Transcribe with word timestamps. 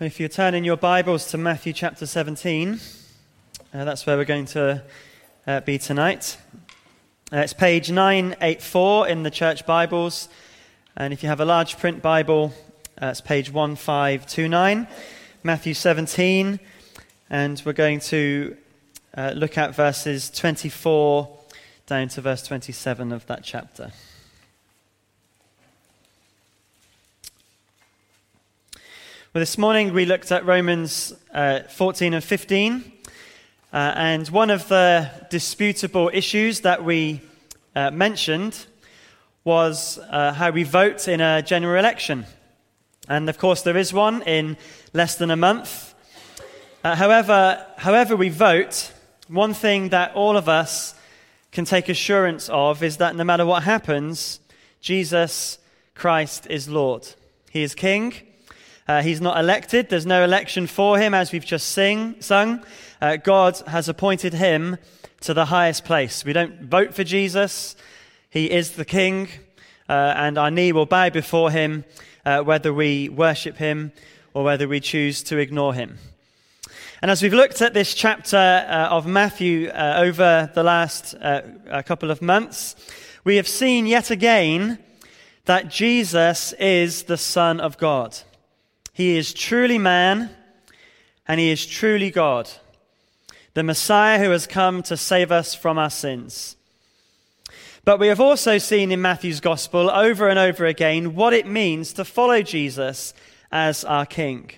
If 0.00 0.20
you 0.20 0.28
turn 0.28 0.54
in 0.54 0.62
your 0.62 0.76
Bibles 0.76 1.28
to 1.32 1.38
Matthew 1.38 1.72
chapter 1.72 2.06
17, 2.06 2.78
uh, 3.74 3.84
that's 3.84 4.06
where 4.06 4.16
we're 4.16 4.24
going 4.24 4.44
to 4.46 4.84
uh, 5.44 5.58
be 5.62 5.76
tonight. 5.76 6.38
Uh, 7.32 7.38
it's 7.38 7.52
page 7.52 7.90
984 7.90 9.08
in 9.08 9.24
the 9.24 9.30
church 9.32 9.66
Bibles. 9.66 10.28
And 10.96 11.12
if 11.12 11.24
you 11.24 11.28
have 11.28 11.40
a 11.40 11.44
large 11.44 11.78
print 11.78 12.00
Bible, 12.00 12.52
uh, 13.02 13.06
it's 13.06 13.20
page 13.20 13.50
1529, 13.50 14.86
Matthew 15.42 15.74
17. 15.74 16.60
And 17.28 17.60
we're 17.66 17.72
going 17.72 17.98
to 17.98 18.56
uh, 19.16 19.32
look 19.34 19.58
at 19.58 19.74
verses 19.74 20.30
24 20.30 21.38
down 21.86 22.06
to 22.06 22.20
verse 22.20 22.44
27 22.44 23.10
of 23.10 23.26
that 23.26 23.42
chapter. 23.42 23.90
This 29.38 29.56
morning 29.56 29.94
we 29.94 30.04
looked 30.04 30.32
at 30.32 30.44
Romans 30.44 31.14
uh, 31.32 31.60
14 31.60 32.12
and 32.14 32.24
15. 32.24 32.92
Uh, 33.72 33.76
and 33.94 34.28
one 34.30 34.50
of 34.50 34.66
the 34.66 35.08
disputable 35.30 36.10
issues 36.12 36.62
that 36.62 36.84
we 36.84 37.20
uh, 37.76 37.92
mentioned 37.92 38.66
was 39.44 40.00
uh, 40.10 40.32
how 40.32 40.50
we 40.50 40.64
vote 40.64 41.06
in 41.06 41.20
a 41.20 41.40
general 41.40 41.78
election. 41.78 42.26
And 43.08 43.28
of 43.28 43.38
course, 43.38 43.62
there 43.62 43.76
is 43.76 43.92
one 43.92 44.22
in 44.22 44.56
less 44.92 45.14
than 45.14 45.30
a 45.30 45.36
month. 45.36 45.94
Uh, 46.82 46.96
however, 46.96 47.64
however 47.76 48.16
we 48.16 48.30
vote, 48.30 48.92
one 49.28 49.54
thing 49.54 49.90
that 49.90 50.16
all 50.16 50.36
of 50.36 50.48
us 50.48 50.96
can 51.52 51.64
take 51.64 51.88
assurance 51.88 52.48
of 52.48 52.82
is 52.82 52.96
that 52.96 53.14
no 53.14 53.22
matter 53.22 53.46
what 53.46 53.62
happens, 53.62 54.40
Jesus 54.80 55.58
Christ 55.94 56.48
is 56.50 56.68
Lord. 56.68 57.06
He 57.50 57.62
is 57.62 57.76
King. 57.76 58.27
Uh, 58.88 59.02
he's 59.02 59.20
not 59.20 59.38
elected. 59.38 59.90
There's 59.90 60.06
no 60.06 60.24
election 60.24 60.66
for 60.66 60.98
him, 60.98 61.12
as 61.12 61.30
we've 61.30 61.44
just 61.44 61.68
sing, 61.68 62.16
sung. 62.20 62.64
Uh, 63.02 63.16
God 63.16 63.58
has 63.66 63.86
appointed 63.86 64.32
him 64.32 64.78
to 65.20 65.34
the 65.34 65.44
highest 65.44 65.84
place. 65.84 66.24
We 66.24 66.32
don't 66.32 66.62
vote 66.62 66.94
for 66.94 67.04
Jesus. 67.04 67.76
He 68.30 68.50
is 68.50 68.72
the 68.72 68.86
King, 68.86 69.28
uh, 69.90 70.14
and 70.16 70.38
our 70.38 70.50
knee 70.50 70.72
will 70.72 70.86
bow 70.86 71.10
before 71.10 71.50
him, 71.50 71.84
uh, 72.24 72.40
whether 72.40 72.72
we 72.72 73.10
worship 73.10 73.58
him 73.58 73.92
or 74.32 74.42
whether 74.42 74.66
we 74.66 74.80
choose 74.80 75.22
to 75.24 75.36
ignore 75.36 75.74
him. 75.74 75.98
And 77.02 77.10
as 77.10 77.22
we've 77.22 77.34
looked 77.34 77.60
at 77.60 77.74
this 77.74 77.92
chapter 77.92 78.36
uh, 78.38 78.88
of 78.88 79.06
Matthew 79.06 79.68
uh, 79.68 79.96
over 79.98 80.50
the 80.54 80.62
last 80.62 81.14
couple 81.84 82.10
of 82.10 82.22
months, 82.22 82.74
we 83.22 83.36
have 83.36 83.48
seen 83.48 83.86
yet 83.86 84.10
again 84.10 84.78
that 85.44 85.68
Jesus 85.68 86.54
is 86.54 87.02
the 87.02 87.18
Son 87.18 87.60
of 87.60 87.76
God. 87.76 88.16
He 88.98 89.16
is 89.16 89.32
truly 89.32 89.78
man 89.78 90.28
and 91.28 91.38
he 91.38 91.50
is 91.50 91.64
truly 91.64 92.10
God, 92.10 92.50
the 93.54 93.62
Messiah 93.62 94.18
who 94.18 94.30
has 94.30 94.48
come 94.48 94.82
to 94.82 94.96
save 94.96 95.30
us 95.30 95.54
from 95.54 95.78
our 95.78 95.88
sins. 95.88 96.56
But 97.84 98.00
we 98.00 98.08
have 98.08 98.18
also 98.18 98.58
seen 98.58 98.90
in 98.90 99.00
Matthew's 99.00 99.38
gospel 99.38 99.88
over 99.88 100.28
and 100.28 100.36
over 100.36 100.66
again 100.66 101.14
what 101.14 101.32
it 101.32 101.46
means 101.46 101.92
to 101.92 102.04
follow 102.04 102.42
Jesus 102.42 103.14
as 103.52 103.84
our 103.84 104.04
King. 104.04 104.50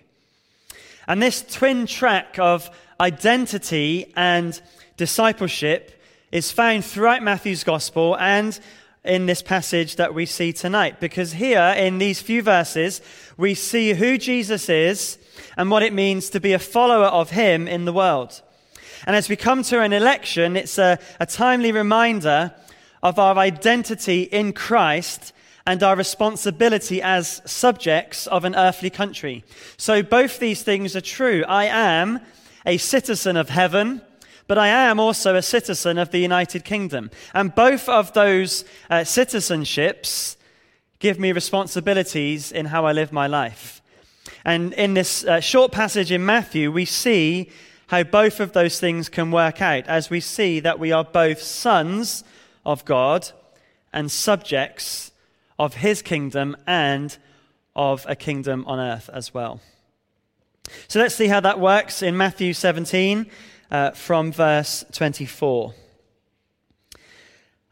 And 1.07 1.21
this 1.21 1.43
twin 1.43 1.85
track 1.85 2.39
of 2.39 2.71
identity 2.99 4.11
and 4.17 4.59
discipleship 4.97 6.03
is 6.33 6.51
found 6.51 6.87
throughout 6.87 7.23
Matthew's 7.23 7.63
gospel 7.63 8.17
and 8.17 8.59
in 9.05 9.27
this 9.27 9.43
passage 9.43 9.97
that 9.97 10.15
we 10.15 10.27
see 10.27 10.53
tonight. 10.53 11.01
Because 11.01 11.33
here, 11.33 11.75
in 11.77 11.98
these 11.98 12.20
few 12.20 12.43
verses, 12.43 13.01
we 13.37 13.55
see 13.55 13.95
who 13.95 14.19
Jesus 14.19 14.69
is 14.69 15.19
and 15.56 15.70
what 15.70 15.83
it 15.83 15.93
means 15.93 16.31
to 16.31 16.41
be 16.41 16.53
a 16.53 16.59
follower 16.59 17.06
of 17.06 17.31
him 17.31 17.67
in 17.67 17.84
the 17.84 17.93
world. 17.93 18.43
And 19.06 19.17
as 19.17 19.28
we 19.28 19.37
come 19.37 19.62
to 19.65 19.81
an 19.81 19.93
election, 19.93 20.56
it's 20.56 20.78
a, 20.78 20.99
a 21.19 21.27
timely 21.27 21.72
reminder 21.72 22.55
of 23.03 23.19
our 23.19 23.38
identity 23.38 24.22
in 24.25 24.53
Christ 24.53 25.32
and 25.67 25.82
our 25.82 25.97
responsibility 25.97 27.00
as 27.00 27.41
subjects 27.47 28.27
of 28.27 28.44
an 28.44 28.55
earthly 28.55 28.91
country. 28.91 29.44
So 29.77 30.03
both 30.03 30.38
these 30.38 30.62
things 30.62 30.94
are 30.97 31.00
true. 31.00 31.44
I 31.49 31.65
am 31.67 32.21
a 32.67 32.77
citizen 32.77 33.37
of 33.37 33.49
heaven 33.49 34.03
but 34.50 34.59
I 34.59 34.66
am 34.66 34.99
also 34.99 35.37
a 35.37 35.43
citizen 35.43 35.97
of 35.97 36.11
the 36.11 36.19
United 36.19 36.65
Kingdom. 36.65 37.12
And 37.33 37.55
both 37.55 37.88
of 37.88 38.12
those 38.15 38.65
uh, 38.91 39.03
citizenships 39.03 40.34
give 40.99 41.21
me 41.21 41.31
responsibilities 41.31 42.50
in 42.50 42.66
how 42.66 42.84
I 42.84 42.91
live 42.91 43.12
my 43.12 43.28
life. 43.28 43.81
And 44.44 44.72
in 44.72 44.94
this 44.94 45.22
uh, 45.22 45.38
short 45.38 45.71
passage 45.71 46.11
in 46.11 46.27
Matthew, 46.27 46.72
we 46.72 46.84
see 46.84 47.49
how 47.87 48.03
both 48.03 48.41
of 48.41 48.53
those 48.53 48.81
things 48.81 49.09
can 49.09 49.31
work 49.31 49.62
out 49.62 49.87
as 49.87 50.11
we 50.11 50.19
see 50.19 50.59
that 50.59 50.81
we 50.81 50.91
are 50.91 51.05
both 51.05 51.41
sons 51.41 52.25
of 52.67 52.84
God 52.84 53.31
and 53.93 54.11
subjects 54.11 55.12
of 55.61 55.75
his 55.75 56.03
kingdom 56.03 56.56
and 56.67 57.17
of 57.77 58.05
a 58.09 58.17
kingdom 58.17 58.65
on 58.67 58.81
earth 58.81 59.09
as 59.12 59.32
well. 59.32 59.61
So 60.88 60.99
let's 60.99 61.15
see 61.15 61.28
how 61.28 61.38
that 61.38 61.61
works 61.61 62.03
in 62.03 62.17
Matthew 62.17 62.53
17 62.53 63.31
uh, 63.70 63.92
from 63.92 64.32
verse 64.32 64.84
24. 64.92 65.75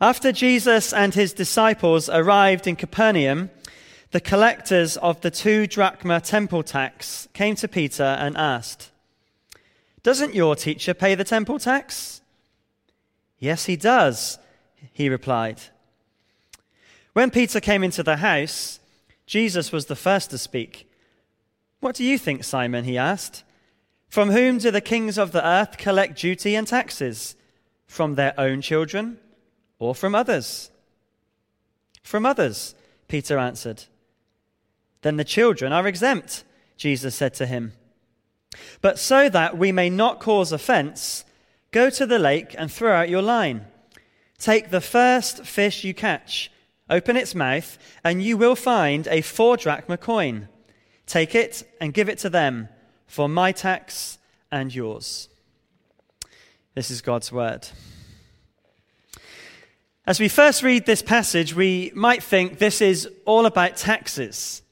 After 0.00 0.31
Jesus 0.31 0.92
and 0.92 1.14
his 1.14 1.32
disciples 1.32 2.09
arrived 2.09 2.66
in 2.66 2.76
Capernaum, 2.76 3.50
the 4.12 4.20
collectors 4.20 4.97
of 4.97 5.20
the 5.20 5.31
two 5.31 5.66
drachma 5.66 6.20
temple 6.20 6.62
tax 6.62 7.28
came 7.34 7.56
to 7.56 7.69
Peter 7.69 8.04
and 8.04 8.36
asked, 8.36 8.91
Doesn't 10.03 10.34
your 10.34 10.54
teacher 10.54 10.94
pay 10.94 11.14
the 11.14 11.25
temple 11.25 11.59
tax? 11.59 12.20
Yes, 13.38 13.66
he 13.66 13.76
does, 13.76 14.38
he 14.92 15.09
replied. 15.09 15.60
When 17.12 17.30
Peter 17.30 17.60
came 17.60 17.82
into 17.82 18.03
the 18.03 18.19
house, 18.19 18.78
Jesus 19.26 19.72
was 19.72 19.86
the 19.86 19.97
first 19.97 20.30
to 20.30 20.38
speak. 20.38 20.88
What 21.80 21.97
do 21.97 22.04
you 22.04 22.19
think, 22.19 22.44
Simon? 22.44 22.84
he 22.84 22.97
asked. 22.97 23.42
From 24.09 24.31
whom 24.31 24.59
do 24.59 24.71
the 24.71 24.81
kings 24.81 25.19
of 25.19 25.33
the 25.33 25.47
earth 25.47 25.77
collect 25.77 26.19
duty 26.19 26.55
and 26.55 26.67
taxes? 26.67 27.37
From 27.87 28.15
their 28.15 28.39
own 28.39 28.61
children 28.61 29.19
or 29.79 29.95
from 29.95 30.15
others? 30.15 30.71
From 32.03 32.25
others, 32.25 32.75
Peter 33.07 33.39
answered. 33.39 33.85
Then 35.03 35.17
the 35.17 35.25
children 35.25 35.73
are 35.73 35.87
exempt, 35.87 36.45
Jesus 36.77 37.15
said 37.15 37.35
to 37.35 37.47
him. 37.47 37.73
But 38.81 38.99
so 38.99 39.29
that 39.29 39.59
we 39.59 39.73
may 39.73 39.91
not 39.91 40.21
cause 40.21 40.53
offense, 40.53 41.25
go 41.71 41.91
to 41.91 42.07
the 42.07 42.19
lake 42.19 42.55
and 42.59 42.73
throw 42.73 42.95
out 42.95 43.09
your 43.09 43.23
line. 43.23 43.67
Take 44.39 44.71
the 44.71 44.81
first 44.81 45.45
fish 45.45 45.85
you 45.85 45.95
catch, 45.95 46.51
open 46.89 47.17
its 47.17 47.35
mouth, 47.35 47.79
and 48.03 48.23
you 48.23 48.37
will 48.37 48.57
find 48.57 49.07
a 49.09 49.21
four 49.21 49.57
drachma 49.57 49.99
coin. 49.99 50.49
Take 51.07 51.35
it 51.35 51.69
and 51.81 51.95
give 51.95 52.09
it 52.09 52.19
to 52.19 52.31
them 52.31 52.69
for 53.09 53.29
my 53.29 53.51
tax 53.51 54.19
and 54.53 54.73
yours. 54.73 55.29
This 56.75 56.91
is 56.93 57.01
God's 57.01 57.33
word. 57.33 57.67
As 60.07 60.21
we 60.21 60.29
first 60.29 60.63
read 60.63 60.87
this 60.87 61.03
passage, 61.03 61.55
we 61.55 61.91
might 61.95 62.23
think 62.23 62.59
this 62.59 62.81
is 62.81 63.09
all 63.25 63.47
about 63.47 63.77
taxes. 63.77 64.63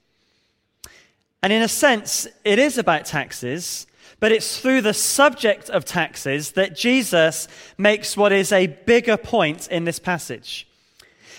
And 1.43 1.53
in 1.53 1.63
a 1.63 1.69
sense, 1.69 2.27
it 2.45 2.59
is 2.59 2.79
about 2.79 3.07
taxes, 3.07 3.87
but 4.19 4.33
it's 4.33 4.59
through 4.59 4.83
the 4.83 4.95
subject 4.95 5.69
of 5.69 5.85
taxes 5.85 6.53
that 6.53 6.77
Jesus 6.77 7.49
makes 7.77 8.17
what 8.17 8.33
is 8.33 8.53
a 8.53 8.67
bigger 8.67 9.17
point 9.17 9.69
in 9.69 9.85
this 9.85 9.99
passage. 9.99 10.67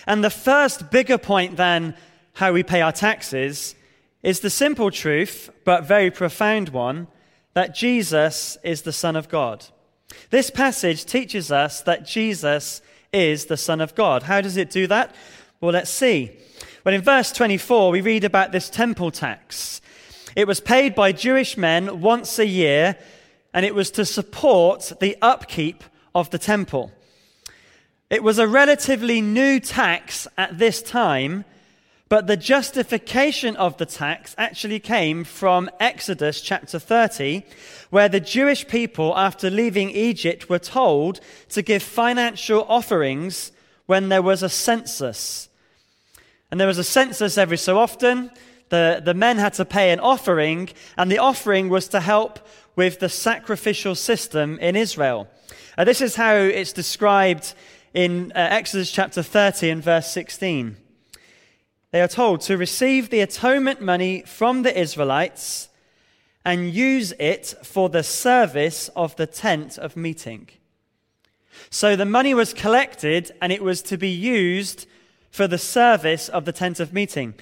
And 0.06 0.22
the 0.22 0.30
first 0.30 0.90
bigger 0.90 1.18
point 1.18 1.56
than 1.56 1.96
how 2.34 2.52
we 2.52 2.62
pay 2.62 2.80
our 2.80 2.92
taxes 2.92 3.74
is 4.28 4.40
the 4.40 4.50
simple 4.50 4.90
truth, 4.90 5.48
but 5.64 5.86
very 5.86 6.10
profound 6.10 6.68
one, 6.68 7.06
that 7.54 7.74
Jesus 7.74 8.58
is 8.62 8.82
the 8.82 8.92
Son 8.92 9.16
of 9.16 9.30
God. 9.30 9.64
This 10.28 10.50
passage 10.50 11.06
teaches 11.06 11.50
us 11.50 11.80
that 11.80 12.04
Jesus 12.04 12.82
is 13.10 13.46
the 13.46 13.56
Son 13.56 13.80
of 13.80 13.94
God. 13.94 14.24
How 14.24 14.42
does 14.42 14.58
it 14.58 14.68
do 14.68 14.86
that? 14.88 15.14
Well, 15.62 15.72
let's 15.72 15.88
see. 15.88 16.30
Well, 16.84 16.94
in 16.94 17.00
verse 17.00 17.32
24, 17.32 17.90
we 17.90 18.02
read 18.02 18.22
about 18.22 18.52
this 18.52 18.68
temple 18.68 19.10
tax. 19.10 19.80
It 20.36 20.46
was 20.46 20.60
paid 20.60 20.94
by 20.94 21.12
Jewish 21.12 21.56
men 21.56 22.02
once 22.02 22.38
a 22.38 22.46
year, 22.46 22.98
and 23.54 23.64
it 23.64 23.74
was 23.74 23.90
to 23.92 24.04
support 24.04 24.92
the 25.00 25.16
upkeep 25.22 25.82
of 26.14 26.28
the 26.28 26.38
temple. 26.38 26.92
It 28.10 28.22
was 28.22 28.38
a 28.38 28.46
relatively 28.46 29.22
new 29.22 29.58
tax 29.58 30.28
at 30.36 30.58
this 30.58 30.82
time 30.82 31.46
but 32.08 32.26
the 32.26 32.36
justification 32.36 33.54
of 33.56 33.76
the 33.76 33.84
tax 33.84 34.34
actually 34.38 34.80
came 34.80 35.24
from 35.24 35.68
Exodus 35.78 36.40
chapter 36.40 36.78
30, 36.78 37.44
where 37.90 38.08
the 38.08 38.20
Jewish 38.20 38.66
people, 38.66 39.16
after 39.16 39.50
leaving 39.50 39.90
Egypt, 39.90 40.48
were 40.48 40.58
told 40.58 41.20
to 41.50 41.60
give 41.60 41.82
financial 41.82 42.64
offerings 42.68 43.52
when 43.86 44.08
there 44.08 44.22
was 44.22 44.42
a 44.42 44.48
census. 44.48 45.48
And 46.50 46.58
there 46.58 46.66
was 46.66 46.78
a 46.78 46.84
census 46.84 47.36
every 47.36 47.58
so 47.58 47.78
often. 47.78 48.30
the, 48.70 49.02
the 49.04 49.14
men 49.14 49.38
had 49.38 49.54
to 49.54 49.64
pay 49.64 49.90
an 49.92 50.00
offering, 50.00 50.70
and 50.96 51.10
the 51.10 51.18
offering 51.18 51.68
was 51.68 51.88
to 51.88 52.00
help 52.00 52.38
with 52.76 53.00
the 53.00 53.08
sacrificial 53.08 53.94
system 53.94 54.58
in 54.60 54.76
Israel. 54.76 55.28
Uh, 55.76 55.84
this 55.84 56.00
is 56.00 56.16
how 56.16 56.34
it's 56.34 56.72
described 56.72 57.54
in 57.92 58.32
uh, 58.34 58.38
Exodus 58.38 58.90
chapter 58.90 59.22
30 59.22 59.70
and 59.70 59.82
verse 59.82 60.10
16. 60.10 60.76
They 61.90 62.02
are 62.02 62.08
told 62.08 62.42
to 62.42 62.56
receive 62.56 63.08
the 63.08 63.20
atonement 63.20 63.80
money 63.80 64.22
from 64.26 64.62
the 64.62 64.78
Israelites 64.78 65.68
and 66.44 66.72
use 66.72 67.12
it 67.18 67.54
for 67.62 67.88
the 67.88 68.02
service 68.02 68.88
of 68.94 69.16
the 69.16 69.26
tent 69.26 69.78
of 69.78 69.96
meeting. 69.96 70.48
So 71.70 71.96
the 71.96 72.04
money 72.04 72.34
was 72.34 72.54
collected 72.54 73.32
and 73.40 73.52
it 73.52 73.62
was 73.62 73.82
to 73.82 73.96
be 73.96 74.10
used 74.10 74.86
for 75.30 75.46
the 75.46 75.58
service 75.58 76.28
of 76.28 76.44
the 76.44 76.52
tent 76.52 76.78
of 76.78 76.92
meeting. 76.92 77.34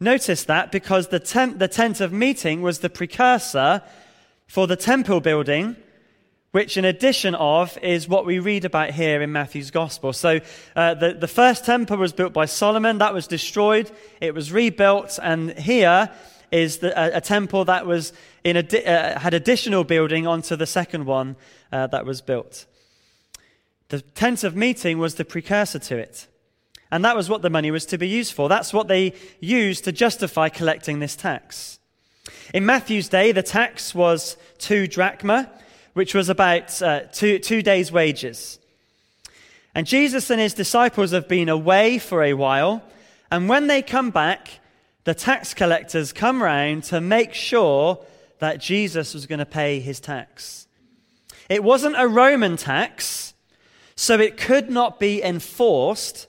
Notice 0.00 0.44
that 0.44 0.72
because 0.72 1.08
the 1.08 1.20
tent, 1.20 1.58
the 1.58 1.68
tent 1.68 2.00
of 2.00 2.12
meeting 2.12 2.60
was 2.60 2.80
the 2.80 2.90
precursor 2.90 3.82
for 4.48 4.66
the 4.66 4.76
temple 4.76 5.20
building, 5.20 5.76
which 6.52 6.76
in 6.76 6.84
addition 6.84 7.34
of 7.34 7.76
is 7.78 8.08
what 8.08 8.24
we 8.24 8.38
read 8.38 8.64
about 8.64 8.90
here 8.90 9.20
in 9.22 9.32
Matthew's 9.32 9.70
gospel. 9.70 10.12
So 10.12 10.40
uh, 10.76 10.94
the, 10.94 11.14
the 11.14 11.28
first 11.28 11.64
temple 11.64 11.96
was 11.96 12.12
built 12.12 12.32
by 12.32 12.44
Solomon, 12.44 12.98
that 12.98 13.12
was 13.12 13.26
destroyed, 13.26 13.90
it 14.20 14.34
was 14.34 14.52
rebuilt, 14.52 15.18
and 15.22 15.58
here 15.58 16.10
is 16.50 16.78
the, 16.78 16.98
a, 16.98 17.16
a, 17.16 17.20
temple 17.20 17.64
that 17.64 17.86
was 17.86 18.12
in 18.44 18.58
a, 18.58 18.84
uh, 18.84 19.18
had 19.18 19.32
additional 19.32 19.84
building 19.84 20.26
onto 20.26 20.54
the 20.54 20.66
second 20.66 21.06
one 21.06 21.36
uh, 21.72 21.86
that 21.86 22.04
was 22.04 22.20
built. 22.20 22.66
The 23.88 24.02
tent 24.02 24.44
of 24.44 24.54
meeting 24.54 24.98
was 24.98 25.14
the 25.14 25.24
precursor 25.24 25.78
to 25.78 25.96
it. 25.96 26.28
And 26.90 27.02
that 27.06 27.16
was 27.16 27.30
what 27.30 27.40
the 27.40 27.48
money 27.48 27.70
was 27.70 27.86
to 27.86 27.96
be 27.96 28.06
used 28.06 28.34
for. 28.34 28.50
That's 28.50 28.74
what 28.74 28.86
they 28.86 29.14
used 29.40 29.84
to 29.84 29.92
justify 29.92 30.50
collecting 30.50 30.98
this 30.98 31.16
tax. 31.16 31.78
In 32.52 32.66
Matthew's 32.66 33.08
day, 33.08 33.32
the 33.32 33.42
tax 33.42 33.94
was 33.94 34.36
two 34.58 34.86
drachma, 34.86 35.50
which 35.92 36.14
was 36.14 36.28
about 36.28 36.80
uh, 36.82 37.00
two, 37.12 37.38
two 37.38 37.62
days' 37.62 37.92
wages. 37.92 38.58
And 39.74 39.86
Jesus 39.86 40.30
and 40.30 40.40
his 40.40 40.54
disciples 40.54 41.12
have 41.12 41.28
been 41.28 41.48
away 41.48 41.98
for 41.98 42.22
a 42.22 42.34
while. 42.34 42.82
And 43.30 43.48
when 43.48 43.66
they 43.66 43.82
come 43.82 44.10
back, 44.10 44.60
the 45.04 45.14
tax 45.14 45.54
collectors 45.54 46.12
come 46.12 46.42
round 46.42 46.84
to 46.84 47.00
make 47.00 47.34
sure 47.34 47.98
that 48.38 48.60
Jesus 48.60 49.14
was 49.14 49.26
going 49.26 49.38
to 49.38 49.46
pay 49.46 49.80
his 49.80 50.00
tax. 50.00 50.66
It 51.48 51.64
wasn't 51.64 51.96
a 51.98 52.08
Roman 52.08 52.56
tax, 52.56 53.34
so 53.96 54.18
it 54.18 54.36
could 54.36 54.70
not 54.70 55.00
be 55.00 55.22
enforced 55.22 56.26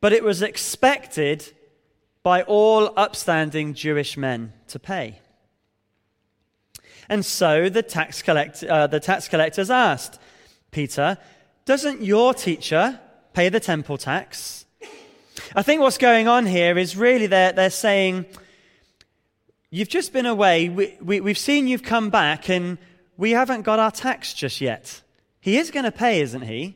but 0.00 0.12
it 0.12 0.24
was 0.24 0.42
expected 0.42 1.52
by 2.22 2.42
all 2.42 2.92
upstanding 2.96 3.74
Jewish 3.74 4.16
men 4.16 4.52
to 4.68 4.78
pay. 4.78 5.20
And 7.08 7.24
so 7.24 7.68
the 7.68 7.82
tax, 7.82 8.22
collect, 8.22 8.62
uh, 8.62 8.86
the 8.86 9.00
tax 9.00 9.28
collectors 9.28 9.70
asked 9.70 10.18
Peter, 10.70 11.18
Doesn't 11.64 12.02
your 12.02 12.34
teacher 12.34 13.00
pay 13.32 13.48
the 13.48 13.60
temple 13.60 13.98
tax? 13.98 14.66
I 15.54 15.62
think 15.62 15.80
what's 15.80 15.98
going 15.98 16.28
on 16.28 16.46
here 16.46 16.76
is 16.76 16.96
really 16.96 17.26
they're, 17.26 17.52
they're 17.52 17.70
saying, 17.70 18.26
You've 19.70 19.88
just 19.88 20.12
been 20.12 20.26
away, 20.26 20.68
we, 20.68 20.96
we, 21.00 21.20
we've 21.20 21.38
seen 21.38 21.66
you've 21.66 21.82
come 21.82 22.08
back, 22.08 22.48
and 22.48 22.78
we 23.18 23.32
haven't 23.32 23.62
got 23.62 23.78
our 23.78 23.90
tax 23.90 24.32
just 24.32 24.60
yet. 24.60 25.02
He 25.40 25.58
is 25.58 25.70
going 25.70 25.84
to 25.84 25.92
pay, 25.92 26.20
isn't 26.22 26.42
he? 26.42 26.74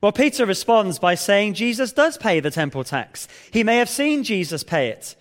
Well, 0.00 0.12
Peter 0.12 0.46
responds 0.46 0.98
by 0.98 1.14
saying 1.14 1.54
Jesus 1.54 1.92
does 1.92 2.16
pay 2.16 2.38
the 2.40 2.50
temple 2.50 2.84
tax. 2.84 3.26
He 3.50 3.64
may 3.64 3.78
have 3.78 3.88
seen 3.88 4.22
Jesus 4.22 4.62
pay 4.62 4.88
it, 4.88 5.16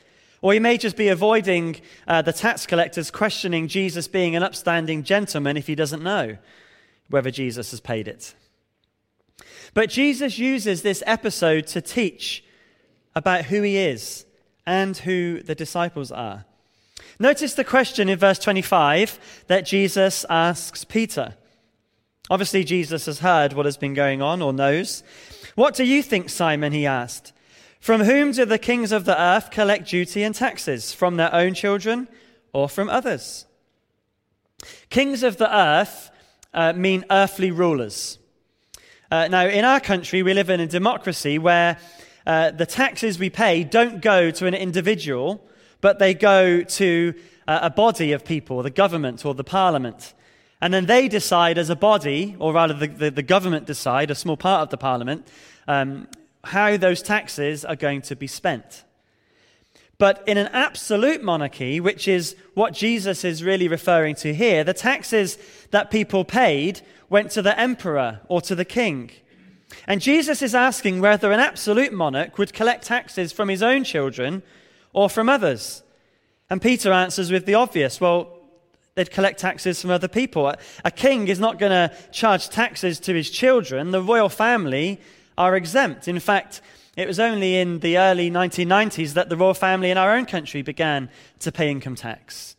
or 0.45 0.53
he 0.53 0.59
may 0.59 0.77
just 0.77 0.95
be 0.95 1.07
avoiding 1.07 1.75
uh, 2.07 2.21
the 2.21 2.31
tax 2.31 2.67
collectors 2.67 3.09
questioning 3.09 3.67
Jesus 3.67 4.07
being 4.07 4.35
an 4.35 4.43
upstanding 4.43 5.01
gentleman 5.01 5.57
if 5.57 5.65
he 5.65 5.73
doesn't 5.73 6.03
know 6.03 6.37
whether 7.09 7.31
Jesus 7.31 7.71
has 7.71 7.79
paid 7.79 8.07
it. 8.07 8.35
But 9.73 9.89
Jesus 9.89 10.37
uses 10.37 10.83
this 10.83 11.01
episode 11.07 11.65
to 11.65 11.81
teach 11.81 12.43
about 13.15 13.45
who 13.45 13.63
he 13.63 13.75
is 13.75 14.27
and 14.67 14.95
who 14.95 15.41
the 15.41 15.55
disciples 15.55 16.11
are. 16.11 16.45
Notice 17.17 17.55
the 17.55 17.63
question 17.63 18.07
in 18.07 18.19
verse 18.19 18.37
25 18.37 19.45
that 19.47 19.65
Jesus 19.65 20.27
asks 20.29 20.83
Peter. 20.83 21.33
Obviously, 22.29 22.63
Jesus 22.63 23.07
has 23.07 23.17
heard 23.17 23.53
what 23.53 23.65
has 23.65 23.77
been 23.77 23.95
going 23.95 24.21
on 24.21 24.43
or 24.43 24.53
knows. 24.53 25.01
What 25.55 25.73
do 25.73 25.83
you 25.83 26.03
think, 26.03 26.29
Simon? 26.29 26.71
He 26.71 26.85
asked. 26.85 27.33
From 27.85 28.01
whom 28.01 28.31
do 28.31 28.45
the 28.45 28.57
kings 28.57 28.91
of 28.91 29.05
the 29.05 29.21
earth 29.21 29.51
collect 29.51 29.87
duty 29.87 30.23
and 30.23 30.33
taxes? 30.33 30.91
From 30.91 31.17
their 31.17 31.31
own 31.31 31.53
children 31.53 32.07
or 32.51 32.67
from 32.67 32.89
others? 32.89 33.45
Kings 34.89 35.21
of 35.21 35.37
the 35.37 35.55
earth 35.55 36.09
uh, 36.51 36.73
mean 36.73 37.05
earthly 37.11 37.51
rulers. 37.51 38.17
Uh, 39.11 39.27
now, 39.27 39.45
in 39.45 39.63
our 39.63 39.79
country, 39.79 40.23
we 40.23 40.33
live 40.33 40.49
in 40.49 40.59
a 40.59 40.65
democracy 40.65 41.37
where 41.37 41.77
uh, 42.25 42.49
the 42.49 42.65
taxes 42.65 43.19
we 43.19 43.29
pay 43.29 43.63
don't 43.63 44.01
go 44.01 44.31
to 44.31 44.47
an 44.47 44.55
individual, 44.55 45.47
but 45.79 45.99
they 45.99 46.15
go 46.15 46.63
to 46.63 47.13
uh, 47.47 47.59
a 47.61 47.69
body 47.69 48.13
of 48.13 48.25
people, 48.25 48.63
the 48.63 48.71
government 48.71 49.23
or 49.23 49.35
the 49.35 49.43
parliament. 49.43 50.15
And 50.59 50.73
then 50.73 50.87
they 50.87 51.07
decide 51.07 51.59
as 51.59 51.69
a 51.69 51.75
body, 51.75 52.35
or 52.39 52.51
rather 52.51 52.73
the, 52.73 52.87
the, 52.87 53.11
the 53.11 53.21
government 53.21 53.67
decide, 53.67 54.09
a 54.09 54.15
small 54.15 54.37
part 54.37 54.63
of 54.63 54.69
the 54.71 54.77
parliament, 54.77 55.27
um, 55.67 56.07
how 56.47 56.77
those 56.77 57.01
taxes 57.01 57.65
are 57.65 57.75
going 57.75 58.01
to 58.03 58.15
be 58.15 58.27
spent. 58.27 58.83
But 59.97 60.23
in 60.27 60.37
an 60.37 60.47
absolute 60.47 61.23
monarchy, 61.23 61.79
which 61.79 62.07
is 62.07 62.35
what 62.53 62.73
Jesus 62.73 63.23
is 63.23 63.43
really 63.43 63.67
referring 63.67 64.15
to 64.15 64.33
here, 64.33 64.63
the 64.63 64.73
taxes 64.73 65.37
that 65.71 65.91
people 65.91 66.25
paid 66.25 66.81
went 67.09 67.31
to 67.31 67.41
the 67.41 67.57
emperor 67.57 68.19
or 68.27 68.41
to 68.41 68.55
the 68.55 68.65
king. 68.65 69.11
And 69.87 70.01
Jesus 70.01 70.41
is 70.41 70.53
asking 70.53 71.01
whether 71.01 71.31
an 71.31 71.39
absolute 71.39 71.93
monarch 71.93 72.37
would 72.37 72.53
collect 72.53 72.85
taxes 72.85 73.31
from 73.31 73.49
his 73.49 73.63
own 73.63 73.83
children 73.83 74.43
or 74.91 75.09
from 75.09 75.29
others. 75.29 75.83
And 76.49 76.61
Peter 76.61 76.91
answers 76.91 77.31
with 77.31 77.45
the 77.45 77.55
obvious 77.55 78.01
well, 78.01 78.37
they'd 78.95 79.11
collect 79.11 79.39
taxes 79.39 79.81
from 79.81 79.91
other 79.91 80.07
people. 80.07 80.53
A 80.83 80.91
king 80.91 81.27
is 81.27 81.39
not 81.39 81.59
going 81.59 81.71
to 81.71 81.95
charge 82.11 82.49
taxes 82.49 82.99
to 83.01 83.13
his 83.13 83.29
children. 83.29 83.91
The 83.91 84.01
royal 84.01 84.29
family 84.29 84.99
are 85.37 85.55
exempt. 85.55 86.07
In 86.07 86.19
fact, 86.19 86.61
it 86.95 87.07
was 87.07 87.19
only 87.19 87.57
in 87.57 87.79
the 87.79 87.97
early 87.97 88.31
1990s 88.31 89.13
that 89.13 89.29
the 89.29 89.35
royal 89.35 89.53
family 89.53 89.91
in 89.91 89.97
our 89.97 90.15
own 90.15 90.25
country 90.25 90.61
began 90.61 91.09
to 91.39 91.51
pay 91.51 91.69
income 91.69 91.95
tax. 91.95 92.55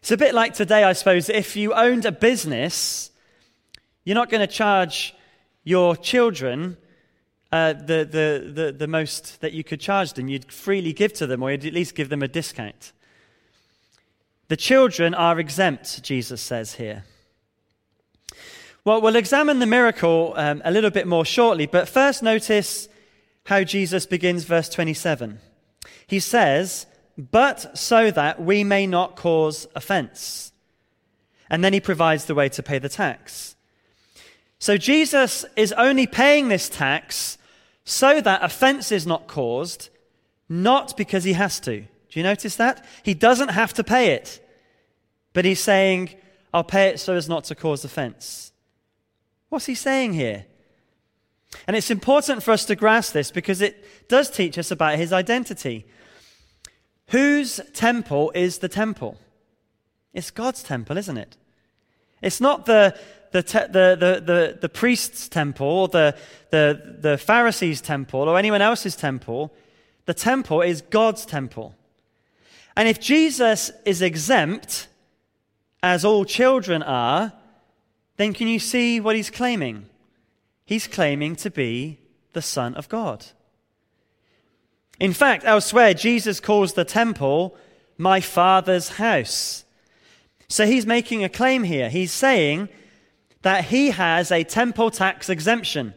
It's 0.00 0.10
a 0.10 0.16
bit 0.16 0.34
like 0.34 0.54
today, 0.54 0.84
I 0.84 0.92
suppose. 0.92 1.28
If 1.28 1.56
you 1.56 1.72
owned 1.72 2.04
a 2.04 2.12
business, 2.12 3.10
you're 4.04 4.14
not 4.14 4.30
going 4.30 4.46
to 4.46 4.52
charge 4.52 5.14
your 5.64 5.96
children 5.96 6.76
uh, 7.52 7.72
the, 7.72 8.04
the, 8.04 8.52
the, 8.52 8.72
the 8.72 8.86
most 8.88 9.40
that 9.40 9.52
you 9.52 9.62
could 9.62 9.80
charge 9.80 10.14
them. 10.14 10.28
You'd 10.28 10.52
freely 10.52 10.92
give 10.92 11.12
to 11.14 11.26
them, 11.26 11.42
or 11.42 11.52
you'd 11.52 11.64
at 11.64 11.72
least 11.72 11.94
give 11.94 12.08
them 12.08 12.22
a 12.22 12.28
discount. 12.28 12.92
The 14.48 14.56
children 14.56 15.14
are 15.14 15.38
exempt, 15.38 16.02
Jesus 16.02 16.42
says 16.42 16.74
here. 16.74 17.04
Well, 18.84 19.00
we'll 19.00 19.16
examine 19.16 19.60
the 19.60 19.66
miracle 19.66 20.34
um, 20.36 20.60
a 20.62 20.70
little 20.70 20.90
bit 20.90 21.06
more 21.06 21.24
shortly, 21.24 21.64
but 21.64 21.88
first 21.88 22.22
notice 22.22 22.86
how 23.46 23.64
Jesus 23.64 24.04
begins 24.04 24.44
verse 24.44 24.68
27. 24.68 25.38
He 26.06 26.20
says, 26.20 26.84
But 27.16 27.78
so 27.78 28.10
that 28.10 28.42
we 28.42 28.62
may 28.62 28.86
not 28.86 29.16
cause 29.16 29.66
offense. 29.74 30.52
And 31.48 31.64
then 31.64 31.72
he 31.72 31.80
provides 31.80 32.26
the 32.26 32.34
way 32.34 32.50
to 32.50 32.62
pay 32.62 32.78
the 32.78 32.90
tax. 32.90 33.56
So 34.58 34.76
Jesus 34.76 35.46
is 35.56 35.72
only 35.72 36.06
paying 36.06 36.48
this 36.48 36.68
tax 36.68 37.38
so 37.84 38.20
that 38.20 38.44
offense 38.44 38.92
is 38.92 39.06
not 39.06 39.28
caused, 39.28 39.88
not 40.46 40.94
because 40.94 41.24
he 41.24 41.32
has 41.32 41.58
to. 41.60 41.80
Do 41.80 42.20
you 42.20 42.22
notice 42.22 42.56
that? 42.56 42.84
He 43.02 43.14
doesn't 43.14 43.48
have 43.48 43.72
to 43.74 43.84
pay 43.84 44.12
it. 44.12 44.46
But 45.32 45.46
he's 45.46 45.60
saying, 45.60 46.10
I'll 46.52 46.64
pay 46.64 46.88
it 46.88 47.00
so 47.00 47.14
as 47.14 47.30
not 47.30 47.44
to 47.44 47.54
cause 47.54 47.82
offense. 47.82 48.52
What's 49.54 49.66
he 49.66 49.76
saying 49.76 50.14
here? 50.14 50.46
And 51.68 51.76
it's 51.76 51.88
important 51.92 52.42
for 52.42 52.50
us 52.50 52.64
to 52.64 52.74
grasp 52.74 53.12
this 53.12 53.30
because 53.30 53.60
it 53.60 54.08
does 54.08 54.28
teach 54.28 54.58
us 54.58 54.72
about 54.72 54.98
his 54.98 55.12
identity. 55.12 55.86
Whose 57.10 57.60
temple 57.72 58.32
is 58.34 58.58
the 58.58 58.68
temple? 58.68 59.16
It's 60.12 60.32
God's 60.32 60.64
temple, 60.64 60.98
isn't 60.98 61.16
it? 61.16 61.36
It's 62.20 62.40
not 62.40 62.66
the, 62.66 62.98
the, 63.30 63.44
te- 63.44 63.68
the, 63.70 63.96
the, 63.96 64.22
the, 64.26 64.58
the 64.62 64.68
priest's 64.68 65.28
temple 65.28 65.68
or 65.68 65.86
the, 65.86 66.16
the, 66.50 66.96
the 66.98 67.16
Pharisees' 67.16 67.80
temple 67.80 68.22
or 68.22 68.36
anyone 68.36 68.60
else's 68.60 68.96
temple. 68.96 69.54
The 70.06 70.14
temple 70.14 70.62
is 70.62 70.82
God's 70.82 71.24
temple. 71.24 71.76
And 72.76 72.88
if 72.88 72.98
Jesus 72.98 73.70
is 73.84 74.02
exempt, 74.02 74.88
as 75.80 76.04
all 76.04 76.24
children 76.24 76.82
are, 76.82 77.32
then 78.16 78.32
can 78.32 78.48
you 78.48 78.58
see 78.58 79.00
what 79.00 79.16
he's 79.16 79.30
claiming? 79.30 79.86
He's 80.64 80.86
claiming 80.86 81.36
to 81.36 81.50
be 81.50 81.98
the 82.32 82.42
Son 82.42 82.74
of 82.74 82.88
God. 82.88 83.26
In 85.00 85.12
fact, 85.12 85.44
elsewhere, 85.44 85.94
Jesus 85.94 86.40
calls 86.40 86.74
the 86.74 86.84
temple 86.84 87.56
my 87.98 88.20
Father's 88.20 88.90
house. 88.90 89.64
So 90.48 90.66
he's 90.66 90.86
making 90.86 91.24
a 91.24 91.28
claim 91.28 91.64
here. 91.64 91.88
He's 91.88 92.12
saying 92.12 92.68
that 93.42 93.66
he 93.66 93.90
has 93.90 94.30
a 94.30 94.44
temple 94.44 94.90
tax 94.90 95.28
exemption 95.28 95.94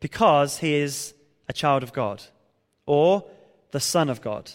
because 0.00 0.58
he 0.58 0.74
is 0.74 1.14
a 1.48 1.52
child 1.52 1.82
of 1.82 1.92
God 1.92 2.22
or 2.86 3.24
the 3.70 3.80
Son 3.80 4.08
of 4.08 4.20
God. 4.20 4.50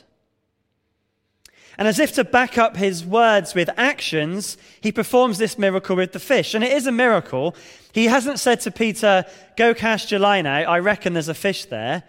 And 1.79 1.87
as 1.87 1.97
if 1.97 2.11
to 2.15 2.25
back 2.25 2.57
up 2.57 2.75
his 2.75 3.05
words 3.05 3.55
with 3.55 3.69
actions, 3.77 4.57
he 4.81 4.91
performs 4.91 5.37
this 5.37 5.57
miracle 5.57 5.95
with 5.95 6.11
the 6.11 6.19
fish. 6.19 6.53
And 6.53 6.61
it 6.61 6.73
is 6.73 6.85
a 6.85 6.91
miracle. 6.91 7.55
He 7.93 8.07
hasn't 8.07 8.41
said 8.41 8.59
to 8.61 8.71
Peter, 8.71 9.23
Go 9.55 9.73
cast 9.73 10.11
your 10.11 10.19
line 10.19 10.45
out. 10.45 10.67
I 10.67 10.79
reckon 10.79 11.13
there's 11.13 11.29
a 11.29 11.33
fish 11.33 11.63
there. 11.63 12.03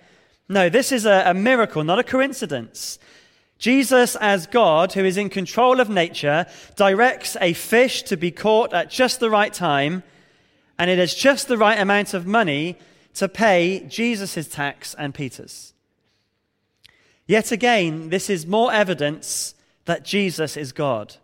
No, 0.49 0.69
this 0.69 0.91
is 0.91 1.07
a, 1.07 1.23
a 1.25 1.35
miracle, 1.35 1.85
not 1.85 2.01
a 2.01 2.03
coincidence. 2.03 2.99
Jesus, 3.59 4.17
as 4.17 4.49
God, 4.49 4.95
who 4.95 5.05
is 5.05 5.17
in 5.17 5.31
control 5.31 5.79
of 5.79 5.89
nature, 5.89 6.47
directs 6.75 7.37
a 7.41 7.53
fish 7.53 8.03
to 8.05 8.17
be 8.17 8.33
caught 8.33 8.73
at 8.75 8.91
just 8.91 9.21
the 9.21 9.31
right 9.31 9.55
time, 9.55 10.03
and 10.81 10.91
it 10.91 10.99
is 10.99 11.15
just 11.15 11.47
the 11.47 11.59
right 11.59 11.79
amount 11.79 12.13
of 12.13 12.27
money 12.27 12.77
to 13.15 13.29
pay 13.29 13.87
Jesus' 13.89 14.49
tax 14.49 14.97
and 14.99 15.15
Peter's. 15.15 15.75
Yet 17.29 17.53
again, 17.53 18.09
this 18.09 18.29
is 18.29 18.49
more 18.49 18.73
evidence 18.73 19.55
that 19.91 20.05
Jesus 20.05 20.57
is 20.57 20.71
God. 20.71 21.17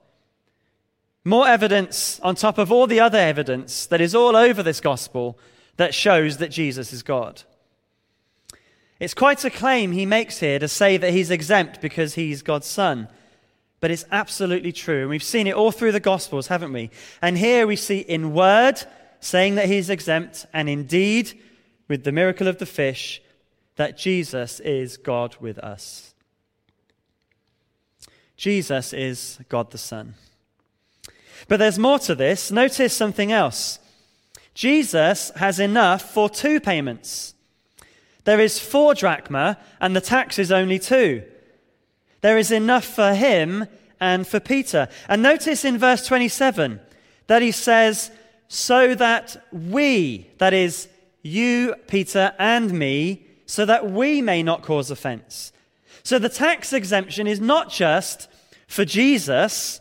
More 1.24 1.46
evidence 1.46 2.18
on 2.18 2.34
top 2.34 2.58
of 2.58 2.72
all 2.72 2.88
the 2.88 2.98
other 2.98 3.16
evidence 3.16 3.86
that 3.86 4.00
is 4.00 4.12
all 4.12 4.34
over 4.34 4.60
this 4.60 4.80
gospel 4.80 5.38
that 5.76 5.94
shows 5.94 6.38
that 6.38 6.50
Jesus 6.50 6.92
is 6.92 7.04
God. 7.04 7.44
It's 8.98 9.14
quite 9.14 9.44
a 9.44 9.50
claim 9.50 9.92
he 9.92 10.04
makes 10.04 10.40
here 10.40 10.58
to 10.58 10.66
say 10.66 10.96
that 10.96 11.12
he's 11.12 11.30
exempt 11.30 11.80
because 11.80 12.16
he's 12.16 12.42
God's 12.42 12.66
son. 12.66 13.06
But 13.78 13.92
it's 13.92 14.04
absolutely 14.10 14.72
true. 14.72 15.02
And 15.02 15.10
we've 15.10 15.22
seen 15.22 15.46
it 15.46 15.54
all 15.54 15.70
through 15.70 15.92
the 15.92 16.00
Gospels, 16.00 16.48
haven't 16.48 16.72
we? 16.72 16.90
And 17.22 17.38
here 17.38 17.68
we 17.68 17.76
see 17.76 18.00
in 18.00 18.34
word 18.34 18.82
saying 19.20 19.54
that 19.54 19.68
he's 19.68 19.90
exempt, 19.90 20.44
and 20.52 20.68
indeed 20.68 21.40
with 21.86 22.02
the 22.02 22.10
miracle 22.10 22.48
of 22.48 22.58
the 22.58 22.66
fish, 22.66 23.22
that 23.76 23.96
Jesus 23.96 24.58
is 24.58 24.96
God 24.96 25.36
with 25.38 25.58
us. 25.60 26.15
Jesus 28.36 28.92
is 28.92 29.38
God 29.48 29.70
the 29.70 29.78
Son. 29.78 30.14
But 31.48 31.58
there's 31.58 31.78
more 31.78 31.98
to 32.00 32.14
this. 32.14 32.50
Notice 32.50 32.92
something 32.92 33.32
else. 33.32 33.78
Jesus 34.54 35.30
has 35.36 35.60
enough 35.60 36.12
for 36.12 36.28
two 36.28 36.60
payments. 36.60 37.34
There 38.24 38.40
is 38.40 38.58
four 38.58 38.94
drachma, 38.94 39.58
and 39.80 39.94
the 39.94 40.00
tax 40.00 40.38
is 40.38 40.50
only 40.50 40.78
two. 40.78 41.22
There 42.22 42.38
is 42.38 42.50
enough 42.50 42.84
for 42.84 43.14
him 43.14 43.66
and 44.00 44.26
for 44.26 44.40
Peter. 44.40 44.88
And 45.08 45.22
notice 45.22 45.64
in 45.64 45.78
verse 45.78 46.06
27 46.06 46.80
that 47.28 47.42
he 47.42 47.52
says, 47.52 48.10
so 48.48 48.94
that 48.94 49.44
we, 49.52 50.30
that 50.38 50.52
is, 50.52 50.88
you, 51.22 51.74
Peter, 51.86 52.32
and 52.38 52.72
me, 52.72 53.26
so 53.46 53.64
that 53.64 53.90
we 53.90 54.22
may 54.22 54.42
not 54.42 54.62
cause 54.62 54.90
offense. 54.90 55.52
So 56.06 56.20
the 56.20 56.28
tax 56.28 56.72
exemption 56.72 57.26
is 57.26 57.40
not 57.40 57.68
just 57.68 58.28
for 58.68 58.84
Jesus, 58.84 59.80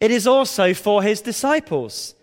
it 0.00 0.10
is 0.10 0.26
also 0.26 0.74
for 0.74 1.00
his 1.00 1.20
disciples, 1.20 2.16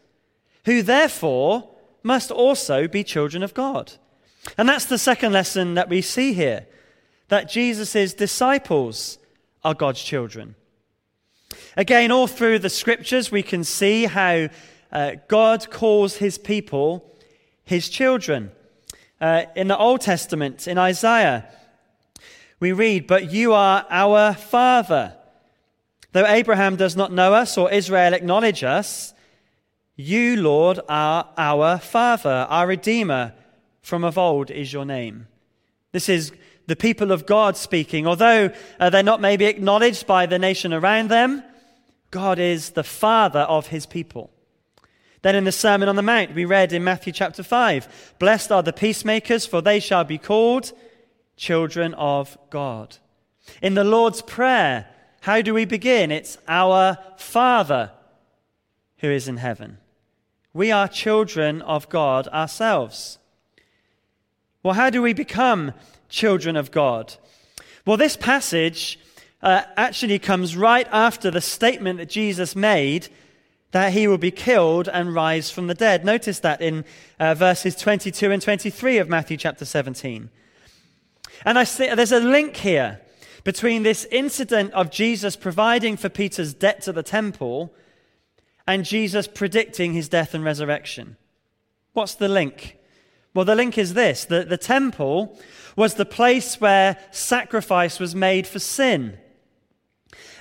who 0.66 0.82
therefore 0.82 1.70
must 2.04 2.30
also 2.30 2.90
be 2.90 3.06
children 3.06 3.42
of 3.42 3.54
God. 3.54 3.94
And 4.58 4.68
that's 4.68 4.84
the 4.84 4.98
second 4.98 5.32
lesson 5.32 5.76
that 5.76 5.88
we 5.88 6.02
see 6.02 6.34
here 6.34 6.68
that 7.30 7.50
Jesus' 7.50 8.14
disciples 8.14 9.18
are 9.64 9.74
God's 9.74 10.04
children. 10.04 10.56
Again, 11.78 12.12
all 12.12 12.28
through 12.28 12.60
the 12.60 12.70
scriptures, 12.70 13.32
we 13.32 13.44
can 13.44 13.64
see 13.64 14.08
how 14.08 14.50
uh, 14.92 15.12
God 15.30 15.70
calls 15.72 16.18
his 16.18 16.38
people 16.38 17.10
his 17.64 17.88
children. 17.88 18.52
Uh, 19.22 19.46
in 19.56 19.70
the 19.70 19.78
Old 19.78 20.02
Testament, 20.02 20.68
in 20.68 20.78
Isaiah, 20.78 21.50
we 22.60 22.72
read, 22.72 23.08
But 23.08 23.32
you 23.32 23.54
are 23.54 23.86
our 23.90 24.34
Father. 24.34 25.16
Though 26.12 26.26
Abraham 26.26 26.76
does 26.76 26.96
not 26.96 27.12
know 27.12 27.34
us 27.34 27.58
or 27.58 27.72
Israel 27.72 28.14
acknowledge 28.14 28.64
us, 28.64 29.14
you, 29.96 30.36
Lord, 30.38 30.80
are 30.90 31.30
our 31.38 31.78
Father, 31.78 32.48
our 32.50 32.68
Redeemer. 32.68 33.34
From 33.82 34.04
of 34.04 34.18
old 34.18 34.50
is 34.50 34.74
your 34.74 34.84
name. 34.84 35.28
This 35.92 36.10
is 36.10 36.32
the 36.68 36.76
people 36.76 37.12
of 37.12 37.26
God 37.26 37.56
speaking. 37.56 38.08
Although 38.08 38.50
uh, 38.80 38.90
they're 38.90 39.04
not 39.04 39.22
maybe 39.22 39.46
acknowledged 39.46 40.08
by 40.08 40.26
the 40.26 40.40
nation 40.40 40.74
around 40.74 41.10
them, 41.10 41.44
God 42.12 42.40
is 42.40 42.72
the 42.72 42.84
Father 42.84 43.42
of 43.42 43.68
his 43.68 43.86
people. 43.86 44.32
Then 45.22 45.36
in 45.36 45.44
the 45.44 45.52
Sermon 45.52 45.90
on 45.90 45.96
the 45.96 46.02
Mount, 46.02 46.36
we 46.36 46.46
read 46.46 46.74
in 46.74 46.84
Matthew 46.84 47.14
chapter 47.14 47.44
5 47.44 48.16
Blessed 48.20 48.52
are 48.52 48.64
the 48.64 48.74
peacemakers, 48.74 49.46
for 49.46 49.62
they 49.62 49.80
shall 49.80 50.04
be 50.04 50.18
called 50.18 50.72
children 51.36 51.94
of 51.96 52.38
God. 52.50 52.98
In 53.62 53.74
the 53.74 53.84
Lord's 53.84 54.22
Prayer, 54.22 54.88
how 55.22 55.42
do 55.42 55.54
we 55.54 55.66
begin? 55.66 56.12
It's 56.12 56.38
our 56.48 56.98
Father 57.18 57.92
who 59.00 59.10
is 59.10 59.28
in 59.28 59.38
heaven. 59.38 59.78
We 60.54 60.72
are 60.72 60.88
children 60.88 61.62
of 61.62 61.90
God 61.90 62.28
ourselves. 62.30 63.18
Well, 64.64 64.74
how 64.74 64.90
do 64.90 65.02
we 65.02 65.14
become 65.14 65.74
children 66.10 66.56
of 66.56 66.72
God? 66.72 67.16
Well, 67.86 67.98
this 67.98 68.18
passage 68.18 69.00
uh, 69.42 69.64
actually 69.78 70.18
comes 70.18 70.58
right 70.58 70.88
after 70.92 71.30
the 71.30 71.42
statement 71.42 72.00
that 72.00 72.10
Jesus 72.10 72.56
made 72.56 73.10
that 73.72 73.92
he 73.92 74.08
will 74.08 74.18
be 74.18 74.32
killed 74.32 74.88
and 74.88 75.14
rise 75.14 75.52
from 75.52 75.68
the 75.68 75.74
dead. 75.74 76.06
Notice 76.06 76.40
that 76.40 76.62
in 76.62 76.86
uh, 77.20 77.34
verses 77.34 77.76
22 77.76 78.32
and 78.32 78.42
23 78.42 79.00
of 79.00 79.10
Matthew 79.10 79.36
chapter 79.36 79.66
17. 79.66 80.30
And 81.44 81.60
I 81.60 81.64
see 81.64 81.94
there's 81.94 82.12
a 82.12 82.20
link 82.20 82.58
here 82.58 83.02
between 83.44 83.84
this 83.84 84.06
incident 84.12 84.74
of 84.74 84.92
Jesus 84.92 85.36
providing 85.36 85.98
for 85.98 86.10
Peter's 86.10 86.54
debt 86.54 86.82
to 86.84 86.94
the 86.94 87.04
temple 87.04 87.74
and 88.68 88.86
Jesus 88.86 89.28
predicting 89.28 89.94
his 89.94 90.10
death 90.10 90.34
and 90.34 90.44
resurrection. 90.44 91.18
What's 91.94 92.16
the 92.16 92.28
link? 92.28 92.78
Well, 93.34 93.46
the 93.46 93.56
link 93.56 93.78
is 93.78 93.94
this 93.94 94.26
that 94.26 94.50
the 94.50 94.58
temple 94.58 95.38
was 95.76 95.96
the 95.96 96.06
place 96.06 96.60
where 96.62 96.98
sacrifice 97.12 98.00
was 98.00 98.16
made 98.16 98.48
for 98.48 98.60
sin. 98.60 99.18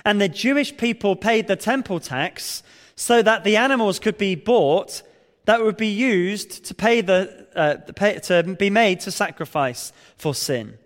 And 0.03 0.21
the 0.21 0.29
Jewish 0.29 0.75
people 0.77 1.15
paid 1.15 1.47
the 1.47 1.55
temple 1.55 1.99
tax 1.99 2.63
so 2.95 3.21
that 3.21 3.43
the 3.43 3.57
animals 3.57 3.99
could 3.99 4.17
be 4.17 4.35
bought 4.35 5.01
that 5.45 5.63
would 5.63 5.77
be 5.77 5.87
used 5.87 6.65
to 6.65 6.73
pay 6.73 7.01
the 7.01 7.47
uh, 7.55 7.75
to 7.75 8.55
be 8.55 8.69
made 8.69 8.99
to 9.01 9.11
sacrifice 9.11 9.93
for 10.17 10.33
sin. 10.33 10.77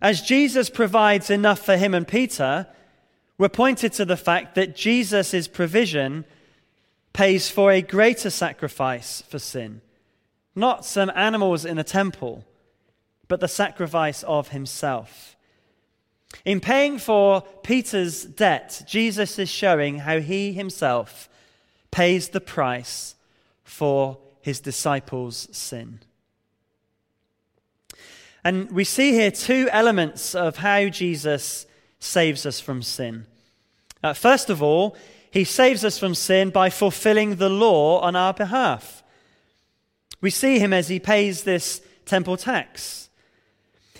As 0.00 0.22
Jesus 0.22 0.68
provides 0.68 1.30
enough 1.30 1.60
for 1.60 1.76
him 1.76 1.94
and 1.94 2.06
Peter, 2.06 2.66
we're 3.38 3.48
pointed 3.48 3.92
to 3.94 4.04
the 4.04 4.16
fact 4.16 4.54
that 4.54 4.76
Jesus' 4.76 5.48
provision 5.48 6.24
pays 7.12 7.48
for 7.48 7.72
a 7.72 7.80
greater 7.80 8.30
sacrifice 8.30 9.22
for 9.22 9.38
sin. 9.38 9.80
Not 10.54 10.84
some 10.84 11.10
animals 11.14 11.64
in 11.64 11.78
a 11.78 11.84
temple, 11.84 12.44
but 13.28 13.40
the 13.40 13.48
sacrifice 13.48 14.22
of 14.24 14.48
himself. 14.48 15.36
In 16.44 16.60
paying 16.60 16.98
for 16.98 17.42
Peter's 17.62 18.24
debt, 18.24 18.82
Jesus 18.86 19.38
is 19.38 19.48
showing 19.48 20.00
how 20.00 20.20
he 20.20 20.52
himself 20.52 21.28
pays 21.90 22.28
the 22.28 22.40
price 22.40 23.14
for 23.64 24.18
his 24.40 24.60
disciples' 24.60 25.48
sin. 25.52 26.00
And 28.46 28.70
we 28.70 28.84
see 28.84 29.10
here 29.10 29.32
two 29.32 29.68
elements 29.72 30.32
of 30.32 30.58
how 30.58 30.88
Jesus 30.88 31.66
saves 31.98 32.46
us 32.46 32.60
from 32.60 32.80
sin. 32.80 33.26
Uh, 34.04 34.12
first 34.12 34.50
of 34.50 34.62
all, 34.62 34.96
he 35.32 35.42
saves 35.42 35.84
us 35.84 35.98
from 35.98 36.14
sin 36.14 36.50
by 36.50 36.70
fulfilling 36.70 37.34
the 37.34 37.48
law 37.48 37.98
on 37.98 38.14
our 38.14 38.32
behalf. 38.32 39.02
We 40.20 40.30
see 40.30 40.60
him 40.60 40.72
as 40.72 40.86
he 40.86 41.00
pays 41.00 41.42
this 41.42 41.82
temple 42.04 42.36
tax. 42.36 43.08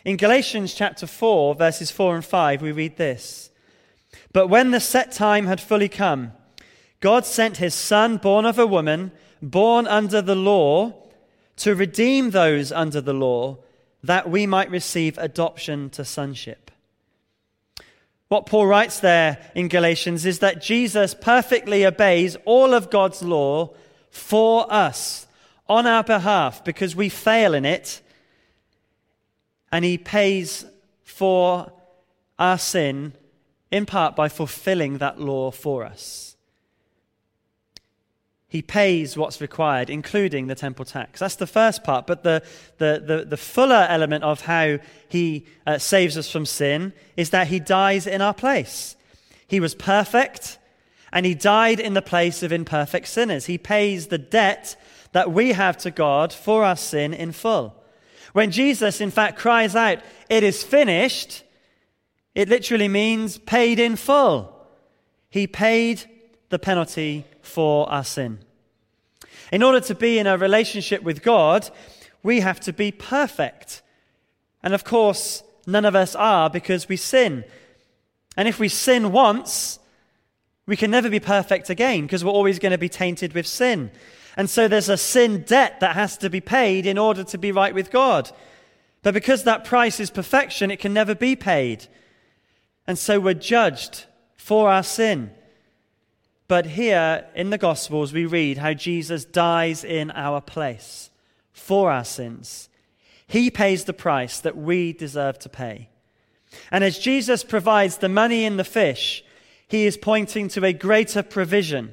In 0.05 0.17
Galatians 0.17 0.75
chapter 0.75 1.09
4, 1.09 1.57
verses 1.57 1.91
4 1.91 2.15
and 2.15 2.25
5, 2.25 2.63
we 2.63 2.71
read 2.71 2.97
this 2.99 3.51
But 4.33 4.47
when 4.47 4.71
the 4.71 4.79
set 4.79 5.11
time 5.11 5.49
had 5.49 5.61
fully 5.61 5.89
come, 5.89 6.31
God 7.01 7.27
sent 7.27 7.57
his 7.57 7.75
Son, 7.75 8.17
born 8.17 8.45
of 8.45 8.61
a 8.61 8.67
woman, 8.67 9.11
born 9.43 9.89
under 9.89 10.23
the 10.23 10.37
law, 10.37 10.95
to 11.57 11.75
redeem 11.75 12.31
those 12.31 12.71
under 12.71 13.01
the 13.01 13.13
law, 13.13 13.59
that 14.03 14.31
we 14.31 14.47
might 14.47 14.71
receive 14.71 15.19
adoption 15.19 15.91
to 15.91 16.05
sonship. 16.05 16.71
What 18.29 18.47
Paul 18.47 18.67
writes 18.67 19.01
there 19.01 19.39
in 19.55 19.69
Galatians 19.69 20.27
is 20.27 20.41
that 20.41 20.61
Jesus 20.61 21.15
perfectly 21.15 21.87
obeys 21.87 22.37
all 22.45 22.75
of 22.75 22.91
God's 22.91 23.23
law 23.23 23.75
for 24.11 24.73
us 24.73 25.27
on 25.69 25.87
our 25.87 26.03
behalf 26.03 26.65
because 26.65 26.97
we 26.97 27.09
fail 27.09 27.55
in 27.55 27.65
it 27.65 28.01
and 29.71 29.85
he 29.85 29.99
pays 29.99 30.65
for 31.05 31.73
our 32.39 32.59
sin 32.59 33.13
in 33.71 33.87
part 33.87 34.17
by 34.17 34.29
fulfilling 34.29 34.99
that 34.99 35.21
law 35.21 35.51
for 35.51 35.85
us. 35.85 36.36
He 38.57 38.63
pays 38.63 39.19
what's 39.19 39.43
required, 39.43 39.91
including 39.91 40.47
the 40.47 40.55
temple 40.55 40.87
tax. 40.87 41.21
That's 41.21 41.37
the 41.37 41.47
first 41.47 41.85
part. 41.85 42.07
But 42.07 42.23
the, 42.23 42.43
the, 42.79 43.03
the, 43.05 43.25
the 43.27 43.37
fuller 43.37 43.87
element 43.87 44.25
of 44.25 44.41
how 44.41 44.79
he 45.11 45.45
uh, 45.67 45.77
saves 45.77 46.17
us 46.17 46.31
from 46.31 46.47
sin 46.47 46.95
is 47.19 47.29
that 47.31 47.49
he 47.49 47.61
dies 47.61 48.07
in 48.07 48.23
our 48.23 48.33
place. 48.33 48.97
He 49.47 49.61
was 49.61 49.75
perfect, 49.75 50.57
and 51.13 51.27
he 51.27 51.35
died 51.35 51.79
in 51.79 51.93
the 51.93 52.01
place 52.01 52.43
of 52.43 52.51
imperfect 52.51 53.09
sinners. 53.09 53.45
He 53.45 53.59
pays 53.59 54.07
the 54.07 54.17
debt 54.17 54.75
that 55.13 55.31
we 55.31 55.53
have 55.53 55.77
to 55.77 55.91
God 55.91 56.33
for 56.33 56.65
our 56.65 56.77
sin 56.77 57.13
in 57.13 57.33
full. 57.33 57.75
When 58.33 58.51
Jesus, 58.51 59.03
in 59.03 59.11
fact, 59.11 59.39
cries 59.39 59.77
out, 59.77 59.99
It 60.31 60.43
is 60.43 60.63
finished, 60.63 61.45
it 62.35 62.49
literally 62.49 62.89
means 62.89 63.37
paid 63.37 63.79
in 63.79 63.97
full. 63.97 64.51
He 65.29 65.47
paid 65.47 66.05
the 66.49 66.59
penalty 66.59 67.27
for 67.43 67.87
our 67.91 68.03
sin. 68.03 68.39
In 69.53 69.63
order 69.63 69.81
to 69.81 69.95
be 69.95 70.19
in 70.19 70.27
a 70.27 70.37
relationship 70.37 71.03
with 71.03 71.23
God, 71.23 71.71
we 72.23 72.41
have 72.41 72.61
to 72.61 72.73
be 72.73 72.91
perfect. 72.91 73.83
And 74.63 74.75
of 74.75 74.85
course, 74.85 75.43
none 75.67 75.85
of 75.85 75.95
us 75.95 76.15
are 76.15 76.51
because 76.51 76.89
we 76.89 76.97
sin. 76.97 77.45
And 78.37 78.49
if 78.49 78.59
we 78.59 78.69
sin 78.69 79.13
once, 79.13 79.79
we 80.67 80.77
can 80.77 80.91
never 80.91 81.09
be 81.09 81.21
perfect 81.21 81.71
again 81.71 82.03
because 82.03 82.25
we're 82.25 82.33
always 82.33 82.59
going 82.59 82.73
to 82.73 82.79
be 82.79 82.89
tainted 82.89 83.33
with 83.33 83.47
sin. 83.47 83.91
And 84.37 84.51
so 84.51 84.69
there's 84.69 84.89
a 84.89 84.97
sin 84.97 85.43
debt 85.43 85.81
that 85.81 85.95
has 85.95 86.19
to 86.19 86.29
be 86.29 86.41
paid 86.41 86.85
in 86.85 86.99
order 86.99 87.25
to 87.25 87.39
be 87.39 87.53
right 87.53 87.75
with 87.75 87.91
God. 87.91 88.31
But 89.03 89.15
because 89.15 89.45
that 89.45 89.65
price 89.65 90.01
is 90.01 90.11
perfection, 90.11 90.71
it 90.71 90.81
can 90.81 90.93
never 90.93 91.15
be 91.15 91.37
paid. 91.37 91.87
And 92.87 92.99
so 92.99 93.21
we're 93.21 93.35
judged 93.35 94.05
for 94.37 94.69
our 94.69 94.83
sin. 94.83 95.31
But 96.49 96.67
here 96.67 97.27
in 97.35 97.51
the 97.51 97.59
Gospels, 97.59 98.13
we 98.13 98.25
read 98.25 98.59
how 98.59 98.73
Jesus 98.73 99.25
dies 99.25 99.83
in 99.83 100.11
our 100.13 100.41
place 100.41 101.11
for 101.53 101.91
our 101.91 102.05
sins. 102.05 102.69
He 103.27 103.51
pays 103.51 103.85
the 103.85 103.93
price 103.93 104.39
that 104.41 104.57
we 104.57 104.93
deserve 104.93 105.39
to 105.41 105.49
pay. 105.49 105.89
And 106.71 106.85
as 106.85 106.99
Jesus 106.99 107.43
provides 107.43 107.99
the 107.99 108.09
money 108.09 108.45
in 108.45 108.57
the 108.57 108.65
fish, 108.65 109.25
he 109.67 109.87
is 109.87 109.97
pointing 109.97 110.47
to 110.49 110.65
a 110.65 110.73
greater 110.73 111.25
provision, 111.25 111.93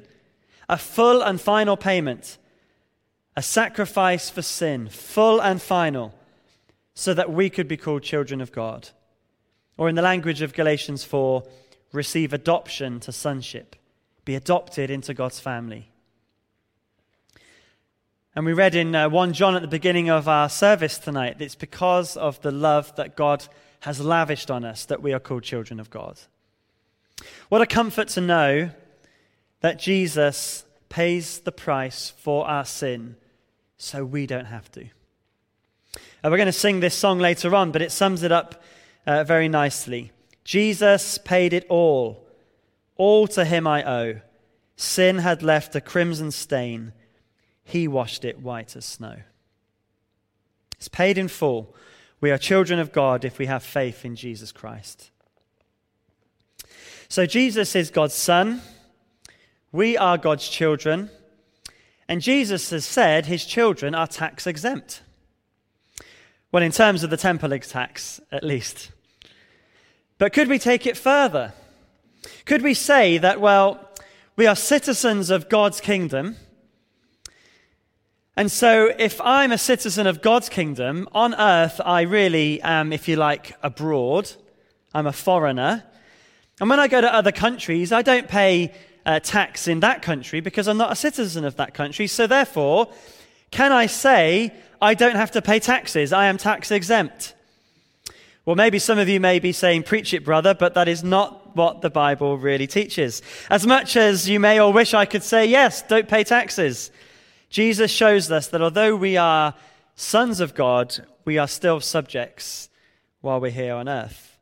a 0.70 0.78
full 0.78 1.24
and 1.24 1.42
final 1.42 1.76
payment, 1.76 2.38
a 3.36 3.42
sacrifice 3.42 4.30
for 4.30 4.44
sin, 4.44 4.88
full 4.90 5.42
and 5.42 5.60
final, 5.60 6.14
so 6.94 7.16
that 7.16 7.34
we 7.34 7.50
could 7.50 7.68
be 7.68 7.78
called 7.78 8.04
children 8.04 8.40
of 8.40 8.52
God. 8.52 8.90
Or 9.76 9.90
in 9.90 9.96
the 9.96 10.04
language 10.04 10.44
of 10.44 10.54
Galatians 10.54 11.04
4, 11.04 11.44
receive 11.92 12.32
adoption 12.32 13.00
to 13.00 13.12
sonship 13.12 13.76
be 14.26 14.36
adopted 14.36 14.90
into 14.90 15.14
God's 15.14 15.40
family. 15.40 15.90
And 18.36 18.46
we 18.46 18.54
read 18.54 18.74
in 18.74 18.96
uh, 18.96 19.10
1 19.10 19.34
John 19.34 19.56
at 19.56 19.62
the 19.62 19.68
beginning 19.68 20.10
of 20.10 20.28
our 20.28 20.50
service 20.50 20.98
tonight 20.98 21.38
that 21.38 21.46
it's 21.46 21.56
because 21.56 22.18
of 22.18 22.42
the 22.42 22.52
love 22.52 22.96
that 22.96 23.16
God 23.16 23.46
has 23.82 24.00
lavished 24.00 24.50
on 24.50 24.66
us 24.66 24.86
that 24.86 25.04
we 25.04 25.14
are 25.14 25.20
called 25.20 25.44
children 25.44 25.80
of 25.80 25.90
God. 25.90 26.20
What 27.50 27.62
a 27.62 27.68
comfort 27.68 28.08
to 28.10 28.22
know 28.22 28.72
that 29.60 29.80
Jesus 29.80 30.66
pays 30.90 31.40
the 31.40 31.52
price 31.52 32.12
for 32.18 32.48
our 32.48 32.66
sin 32.66 33.18
so 33.78 34.04
we 34.04 34.26
don't 34.26 34.46
have 34.46 34.72
to. 34.72 34.86
Uh, 35.96 36.30
we're 36.30 36.38
going 36.38 36.48
to 36.48 36.52
sing 36.54 36.80
this 36.80 36.96
song 36.96 37.20
later 37.20 37.54
on, 37.54 37.72
but 37.72 37.82
it 37.82 37.92
sums 37.92 38.24
it 38.24 38.32
up 38.32 38.64
uh, 39.06 39.24
very 39.24 39.48
nicely. 39.48 40.12
Jesus 40.44 41.18
paid 41.20 41.54
it 41.54 41.66
all 41.70 42.23
all 42.98 43.28
to 43.28 43.46
him 43.46 43.68
I 43.68 43.84
owe. 43.84 44.22
Sin 44.76 45.20
had 45.20 45.44
left 45.44 45.76
a 45.76 45.82
crimson 45.82 46.32
stain. 46.32 46.94
He 47.64 47.88
washed 47.88 48.26
it 48.26 48.40
white 48.40 48.76
as 48.76 48.86
snow. 48.86 49.18
It's 50.78 50.88
paid 50.88 51.18
in 51.18 51.28
full. 51.28 51.76
We 52.20 52.32
are 52.32 52.38
children 52.38 52.80
of 52.80 52.92
God 52.92 53.26
if 53.26 53.38
we 53.38 53.46
have 53.46 53.64
faith 53.64 54.06
in 54.06 54.16
Jesus 54.16 54.52
Christ. 54.52 55.12
So, 57.08 57.26
Jesus 57.26 57.76
is 57.76 57.92
God's 57.92 58.16
Son. 58.16 58.62
We 59.72 59.98
are 59.98 60.18
God's 60.18 60.48
children. 60.48 61.10
And 62.08 62.22
Jesus 62.22 62.70
has 62.72 62.86
said 62.86 63.26
his 63.26 63.46
children 63.46 63.96
are 63.96 64.08
tax 64.08 64.46
exempt. 64.46 65.02
Well, 66.52 66.64
in 66.64 66.72
terms 66.72 67.04
of 67.04 67.10
the 67.10 67.18
temple 67.18 67.58
tax, 67.60 68.20
at 68.32 68.44
least. 68.44 68.92
But 70.18 70.34
could 70.34 70.48
we 70.48 70.60
take 70.60 70.86
it 70.86 70.98
further? 70.98 71.54
Could 72.46 72.62
we 72.62 72.74
say 72.74 73.18
that, 73.18 73.40
well, 73.40 73.90
we 74.36 74.48
are 74.48 74.56
citizens 74.56 75.30
of 75.30 75.50
God's 75.50 75.80
kingdom? 75.80 76.38
And 78.36 78.52
so, 78.52 78.92
if 78.98 79.22
I'm 79.22 79.52
a 79.52 79.60
citizen 79.60 80.08
of 80.08 80.24
God's 80.24 80.50
kingdom, 80.50 81.08
on 81.12 81.36
earth, 81.36 81.80
I 81.86 82.02
really 82.02 82.60
am, 82.64 82.92
if 82.92 83.08
you 83.08 83.16
like, 83.16 83.56
abroad. 83.62 84.32
I'm 84.92 85.06
a 85.06 85.14
foreigner. 85.14 85.84
And 86.60 86.68
when 86.68 86.80
I 86.80 86.88
go 86.88 87.00
to 87.00 87.14
other 87.14 87.32
countries, 87.32 87.92
I 87.92 88.02
don't 88.02 88.28
pay 88.28 88.74
uh, 89.06 89.20
tax 89.20 89.68
in 89.68 89.82
that 89.82 90.02
country 90.02 90.40
because 90.40 90.68
I'm 90.68 90.78
not 90.78 90.92
a 90.92 90.96
citizen 90.96 91.46
of 91.46 91.58
that 91.58 91.76
country. 91.76 92.08
So, 92.08 92.26
therefore, 92.26 92.88
can 93.52 93.72
I 93.72 93.86
say 93.86 94.52
I 94.82 94.96
don't 94.96 95.16
have 95.16 95.32
to 95.32 95.42
pay 95.42 95.60
taxes? 95.60 96.12
I 96.12 96.26
am 96.26 96.38
tax 96.38 96.72
exempt. 96.72 97.36
Well, 98.46 98.56
maybe 98.56 98.80
some 98.80 98.98
of 98.98 99.08
you 99.08 99.20
may 99.20 99.38
be 99.38 99.52
saying, 99.52 99.84
Preach 99.84 100.12
it, 100.12 100.26
brother, 100.26 100.56
but 100.56 100.74
that 100.74 100.88
is 100.88 101.04
not 101.04 101.43
what 101.56 101.82
the 101.82 101.90
Bible 101.90 102.38
really 102.38 102.68
teaches. 102.68 103.22
As 103.50 103.66
much 103.66 103.96
as 103.96 104.30
you 104.30 104.40
may 104.40 104.60
or 104.60 104.74
wish 104.74 104.94
I 104.94 105.06
could 105.06 105.24
say, 105.24 105.46
Yes, 105.46 105.82
don't 105.82 106.08
pay 106.08 106.24
taxes, 106.24 106.92
Jesus 107.50 107.92
shows 107.92 108.32
us 108.32 108.48
that 108.48 108.62
although 108.62 108.96
we 108.96 109.18
are 109.18 109.54
sons 109.96 110.40
of 110.40 110.56
God, 110.56 111.06
we 111.26 111.38
are 111.38 111.48
still 111.48 111.80
subjects 111.80 112.70
while 113.22 113.40
we're 113.40 113.52
here 113.52 113.76
on 113.76 113.88
earth. 113.88 114.38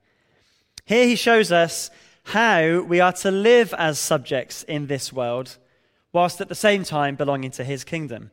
Here 0.85 1.05
he 1.05 1.15
shows 1.15 1.51
us 1.51 1.91
how 2.23 2.81
we 2.81 2.99
are 2.99 3.13
to 3.13 3.31
live 3.31 3.73
as 3.77 3.99
subjects 3.99 4.63
in 4.63 4.87
this 4.87 5.11
world, 5.11 5.57
whilst 6.13 6.41
at 6.41 6.49
the 6.49 6.55
same 6.55 6.83
time 6.83 7.15
belonging 7.15 7.51
to 7.51 7.63
his 7.63 7.83
kingdom. 7.83 8.31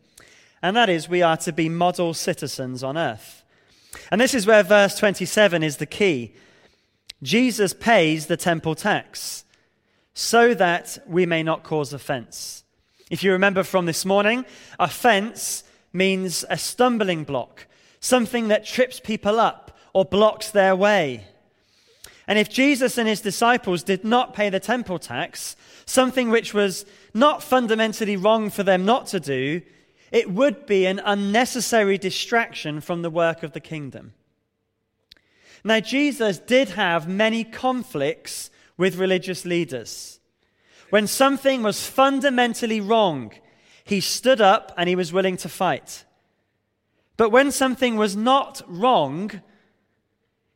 And 0.62 0.76
that 0.76 0.88
is, 0.88 1.08
we 1.08 1.22
are 1.22 1.36
to 1.38 1.52
be 1.52 1.68
model 1.68 2.14
citizens 2.14 2.82
on 2.82 2.96
earth. 2.96 3.42
And 4.10 4.20
this 4.20 4.34
is 4.34 4.46
where 4.46 4.62
verse 4.62 4.96
27 4.96 5.62
is 5.62 5.76
the 5.76 5.86
key. 5.86 6.34
Jesus 7.22 7.72
pays 7.72 8.26
the 8.26 8.36
temple 8.36 8.74
tax 8.74 9.44
so 10.14 10.54
that 10.54 10.98
we 11.06 11.26
may 11.26 11.42
not 11.42 11.62
cause 11.62 11.92
offense. 11.92 12.64
If 13.10 13.24
you 13.24 13.32
remember 13.32 13.62
from 13.62 13.86
this 13.86 14.04
morning, 14.04 14.44
offense 14.78 15.64
means 15.92 16.44
a 16.50 16.58
stumbling 16.58 17.24
block, 17.24 17.66
something 18.00 18.48
that 18.48 18.64
trips 18.64 19.00
people 19.00 19.40
up 19.40 19.76
or 19.92 20.04
blocks 20.04 20.50
their 20.50 20.76
way. 20.76 21.24
And 22.26 22.38
if 22.38 22.50
Jesus 22.50 22.98
and 22.98 23.08
his 23.08 23.22
disciples 23.22 23.82
did 23.82 24.04
not 24.04 24.34
pay 24.34 24.50
the 24.50 24.60
temple 24.60 24.98
tax, 24.98 25.56
something 25.86 26.28
which 26.28 26.52
was 26.52 26.84
not 27.14 27.42
fundamentally 27.42 28.16
wrong 28.16 28.50
for 28.50 28.62
them 28.62 28.84
not 28.84 29.06
to 29.08 29.20
do, 29.20 29.62
it 30.12 30.30
would 30.30 30.66
be 30.66 30.84
an 30.84 31.00
unnecessary 31.02 31.96
distraction 31.96 32.80
from 32.80 33.00
the 33.00 33.10
work 33.10 33.42
of 33.42 33.52
the 33.52 33.60
kingdom. 33.60 34.12
Now, 35.64 35.80
Jesus 35.80 36.38
did 36.38 36.70
have 36.70 37.08
many 37.08 37.44
conflicts 37.44 38.50
with 38.76 38.96
religious 38.96 39.44
leaders. 39.44 40.20
When 40.90 41.06
something 41.06 41.62
was 41.62 41.86
fundamentally 41.86 42.80
wrong, 42.80 43.32
he 43.84 44.00
stood 44.00 44.40
up 44.40 44.72
and 44.76 44.88
he 44.88 44.96
was 44.96 45.12
willing 45.12 45.36
to 45.38 45.48
fight. 45.48 46.04
But 47.16 47.30
when 47.30 47.50
something 47.50 47.96
was 47.96 48.16
not 48.16 48.62
wrong, 48.66 49.42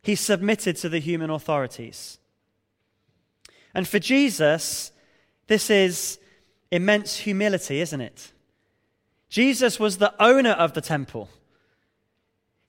he 0.01 0.15
submitted 0.15 0.77
to 0.77 0.89
the 0.89 0.99
human 0.99 1.29
authorities. 1.29 2.17
And 3.73 3.87
for 3.87 3.99
Jesus, 3.99 4.91
this 5.47 5.69
is 5.69 6.19
immense 6.71 7.17
humility, 7.17 7.81
isn't 7.81 8.01
it? 8.01 8.31
Jesus 9.29 9.79
was 9.79 9.97
the 9.97 10.13
owner 10.21 10.51
of 10.51 10.73
the 10.73 10.81
temple. 10.81 11.29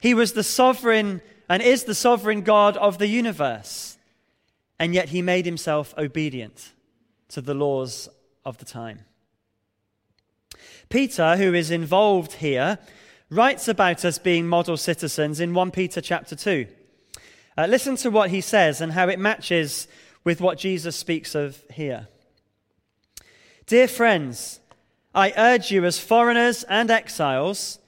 He 0.00 0.14
was 0.14 0.32
the 0.32 0.42
sovereign 0.42 1.22
and 1.48 1.62
is 1.62 1.84
the 1.84 1.94
sovereign 1.94 2.42
God 2.42 2.76
of 2.76 2.98
the 2.98 3.06
universe. 3.06 3.98
And 4.78 4.94
yet 4.94 5.10
he 5.10 5.22
made 5.22 5.46
himself 5.46 5.94
obedient 5.96 6.72
to 7.28 7.40
the 7.40 7.54
laws 7.54 8.08
of 8.44 8.58
the 8.58 8.64
time. 8.64 9.00
Peter, 10.88 11.36
who 11.36 11.54
is 11.54 11.70
involved 11.70 12.34
here, 12.34 12.78
writes 13.30 13.68
about 13.68 14.04
us 14.04 14.18
being 14.18 14.46
model 14.46 14.76
citizens 14.76 15.40
in 15.40 15.54
1 15.54 15.70
Peter 15.70 16.00
chapter 16.00 16.36
2. 16.36 16.66
Uh, 17.56 17.66
listen 17.66 17.96
to 17.96 18.10
what 18.10 18.30
he 18.30 18.40
says 18.40 18.80
and 18.80 18.92
how 18.92 19.08
it 19.08 19.18
matches 19.18 19.88
with 20.24 20.40
what 20.40 20.58
Jesus 20.58 20.96
speaks 20.96 21.34
of 21.34 21.62
here. 21.72 22.08
Dear 23.66 23.88
friends, 23.88 24.60
I 25.14 25.32
urge 25.36 25.70
you, 25.70 25.84
as 25.84 25.98
foreigners 25.98 26.64
and 26.64 26.90
exiles, 26.90 27.78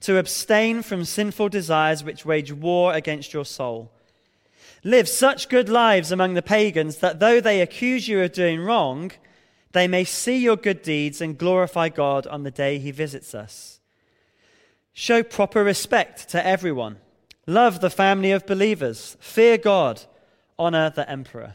to 0.00 0.18
abstain 0.18 0.82
from 0.82 1.04
sinful 1.04 1.48
desires 1.48 2.04
which 2.04 2.26
wage 2.26 2.52
war 2.52 2.92
against 2.92 3.32
your 3.32 3.44
soul. 3.44 3.90
Live 4.84 5.08
such 5.08 5.48
good 5.48 5.68
lives 5.68 6.12
among 6.12 6.34
the 6.34 6.42
pagans 6.42 6.98
that 6.98 7.18
though 7.18 7.40
they 7.40 7.60
accuse 7.60 8.06
you 8.06 8.22
of 8.22 8.32
doing 8.32 8.60
wrong, 8.60 9.10
they 9.72 9.88
may 9.88 10.04
see 10.04 10.38
your 10.38 10.56
good 10.56 10.82
deeds 10.82 11.20
and 11.20 11.38
glorify 11.38 11.88
God 11.88 12.26
on 12.26 12.44
the 12.44 12.50
day 12.50 12.78
he 12.78 12.90
visits 12.90 13.34
us. 13.34 13.80
Show 14.92 15.22
proper 15.22 15.64
respect 15.64 16.28
to 16.30 16.46
everyone. 16.46 16.98
Love 17.46 17.80
the 17.80 17.90
family 17.90 18.32
of 18.32 18.46
believers. 18.46 19.16
Fear 19.20 19.58
God. 19.58 20.02
Honor 20.58 20.90
the 20.90 21.08
emperor. 21.10 21.54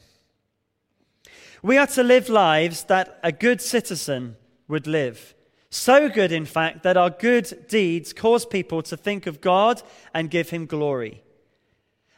We 1.63 1.77
are 1.77 1.87
to 1.87 2.03
live 2.03 2.29
lives 2.29 2.83
that 2.83 3.19
a 3.23 3.31
good 3.31 3.61
citizen 3.61 4.35
would 4.67 4.87
live. 4.87 5.33
So 5.73 6.09
good, 6.09 6.33
in 6.33 6.45
fact, 6.45 6.83
that 6.83 6.97
our 6.97 7.09
good 7.09 7.65
deeds 7.69 8.11
cause 8.11 8.45
people 8.45 8.83
to 8.83 8.97
think 8.97 9.25
of 9.25 9.39
God 9.39 9.81
and 10.13 10.29
give 10.29 10.49
him 10.49 10.65
glory. 10.65 11.23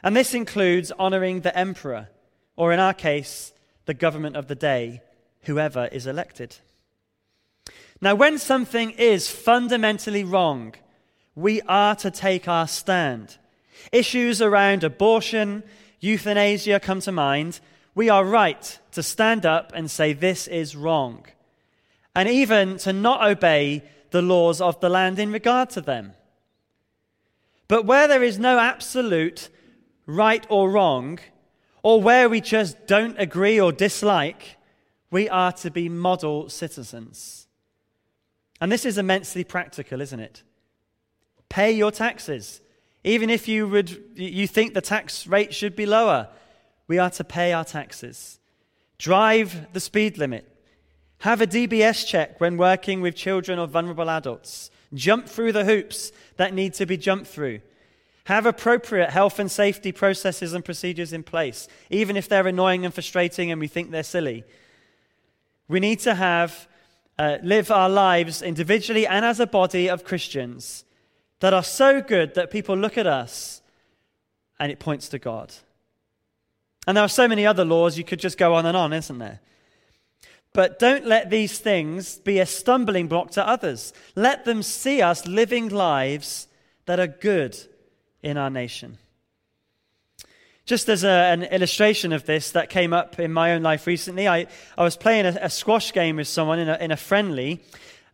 And 0.02 0.16
this 0.16 0.34
includes 0.34 0.92
honoring 0.98 1.42
the 1.42 1.56
emperor, 1.56 2.10
or 2.56 2.74
in 2.74 2.80
our 2.80 2.96
case, 2.96 3.54
the 3.86 3.94
government 3.94 4.36
of 4.36 4.48
the 4.48 4.56
day, 4.56 5.04
whoever 5.44 5.86
is 5.86 6.08
elected. 6.08 6.58
Now, 8.02 8.16
when 8.16 8.40
something 8.40 8.90
is 8.92 9.30
fundamentally 9.30 10.24
wrong, 10.24 10.74
we 11.36 11.62
are 11.62 11.96
to 11.98 12.10
take 12.10 12.48
our 12.48 12.68
stand. 12.68 13.38
Issues 13.92 14.42
around 14.42 14.84
abortion, 14.84 15.64
euthanasia 16.00 16.80
come 16.80 17.02
to 17.02 17.12
mind. 17.12 17.60
We 17.94 18.10
are 18.10 18.26
right 18.26 18.80
to 18.94 19.04
stand 19.04 19.46
up 19.46 19.72
and 19.76 19.92
say 19.92 20.14
this 20.14 20.48
is 20.48 20.76
wrong, 20.76 21.26
and 22.16 22.30
even 22.30 22.78
to 22.78 22.94
not 22.94 23.28
obey 23.28 23.84
the 24.12 24.22
laws 24.22 24.62
of 24.62 24.80
the 24.80 24.90
land 24.90 25.20
in 25.20 25.32
regard 25.32 25.70
to 25.72 25.82
them. 25.82 26.14
But 27.68 27.86
where 27.86 28.08
there 28.08 28.24
is 28.24 28.38
no 28.38 28.60
absolute 28.60 29.50
right 30.06 30.46
or 30.50 30.70
wrong, 30.70 31.20
or 31.82 32.02
where 32.02 32.30
we 32.30 32.40
just 32.42 32.88
don't 32.88 33.20
agree 33.20 33.60
or 33.60 33.72
dislike, 33.72 34.58
we 35.10 35.28
are 35.30 35.52
to 35.52 35.72
be 35.72 35.90
model 35.90 36.50
citizens. 36.50 37.48
And 38.62 38.72
this 38.72 38.86
is 38.86 38.98
immensely 38.98 39.44
practical, 39.44 40.00
isn't 40.02 40.20
it? 40.20 40.44
Pay 41.50 41.72
your 41.72 41.92
taxes. 41.92 42.62
Even 43.04 43.30
if 43.30 43.48
you, 43.48 43.68
would, 43.68 44.02
you 44.16 44.48
think 44.48 44.74
the 44.74 44.82
tax 44.82 45.28
rate 45.28 45.54
should 45.54 45.76
be 45.76 45.86
lower, 45.86 46.30
we 46.88 46.98
are 46.98 47.10
to 47.12 47.24
pay 47.24 47.52
our 47.52 47.66
taxes. 47.66 48.40
Drive 48.98 49.74
the 49.74 49.80
speed 49.80 50.18
limit. 50.18 50.50
Have 51.24 51.40
a 51.40 51.48
DBS 51.48 52.06
check 52.06 52.42
when 52.42 52.58
working 52.58 53.00
with 53.00 53.16
children 53.16 53.58
or 53.58 53.66
vulnerable 53.66 54.10
adults. 54.10 54.70
Jump 54.94 55.26
through 55.26 55.54
the 55.54 55.64
hoops 55.64 56.12
that 56.36 56.54
need 56.54 56.74
to 56.74 56.86
be 56.86 56.98
jumped 56.98 57.28
through. 57.28 57.62
Have 58.26 58.46
appropriate 58.46 59.10
health 59.10 59.40
and 59.40 59.50
safety 59.50 59.94
processes 59.94 60.52
and 60.52 60.66
procedures 60.66 61.14
in 61.14 61.24
place, 61.24 61.70
even 61.90 62.18
if 62.18 62.28
they're 62.28 62.46
annoying 62.46 62.84
and 62.84 62.94
frustrating 62.94 63.52
and 63.52 63.62
we 63.62 63.70
think 63.70 63.90
they're 63.90 64.04
silly. 64.04 64.44
We 65.70 65.80
need 65.80 66.00
to 66.00 66.14
have, 66.14 66.68
uh, 67.18 67.38
live 67.42 67.72
our 67.72 67.90
lives 67.90 68.42
individually 68.42 69.08
and 69.08 69.24
as 69.24 69.40
a 69.40 69.48
body 69.48 69.90
of 69.90 70.04
Christians 70.04 70.84
that 71.40 71.54
are 71.54 71.64
so 71.64 72.02
good 72.02 72.34
that 72.34 72.52
people 72.52 72.76
look 72.76 72.98
at 72.98 73.08
us 73.08 73.62
and 74.60 74.74
it 74.74 74.80
points 74.80 75.08
to 75.08 75.20
God. 75.20 75.54
And 76.86 76.98
there 76.98 77.06
are 77.06 77.08
so 77.08 77.30
many 77.30 77.46
other 77.46 77.64
laws 77.64 77.98
you 77.98 78.04
could 78.04 78.20
just 78.20 78.38
go 78.38 78.56
on 78.56 78.66
and 78.66 78.76
on, 78.76 78.92
isn't 78.92 79.20
there? 79.20 79.40
But 80.54 80.78
don't 80.78 81.06
let 81.06 81.32
these 81.32 81.58
things 81.58 82.18
be 82.20 82.40
a 82.40 82.46
stumbling 82.46 83.08
block 83.08 83.32
to 83.32 83.48
others. 83.48 83.92
Let 84.16 84.46
them 84.46 84.62
see 84.62 85.02
us 85.02 85.26
living 85.26 85.70
lives 85.70 86.48
that 86.86 87.00
are 87.00 87.08
good 87.08 87.58
in 88.22 88.38
our 88.38 88.52
nation. 88.52 89.00
Just 90.66 90.88
as 90.88 91.04
a, 91.04 91.10
an 91.10 91.44
illustration 91.44 92.14
of 92.14 92.26
this 92.26 92.52
that 92.52 92.70
came 92.70 92.94
up 92.94 93.20
in 93.20 93.34
my 93.34 93.54
own 93.54 93.64
life 93.64 93.86
recently, 93.86 94.28
I, 94.28 94.48
I 94.78 94.84
was 94.84 94.96
playing 94.96 95.26
a, 95.26 95.38
a 95.42 95.50
squash 95.50 95.92
game 95.92 96.16
with 96.16 96.28
someone 96.28 96.60
in 96.60 96.70
a, 96.70 96.78
in 96.78 96.92
a 96.92 96.98
friendly, 96.98 97.62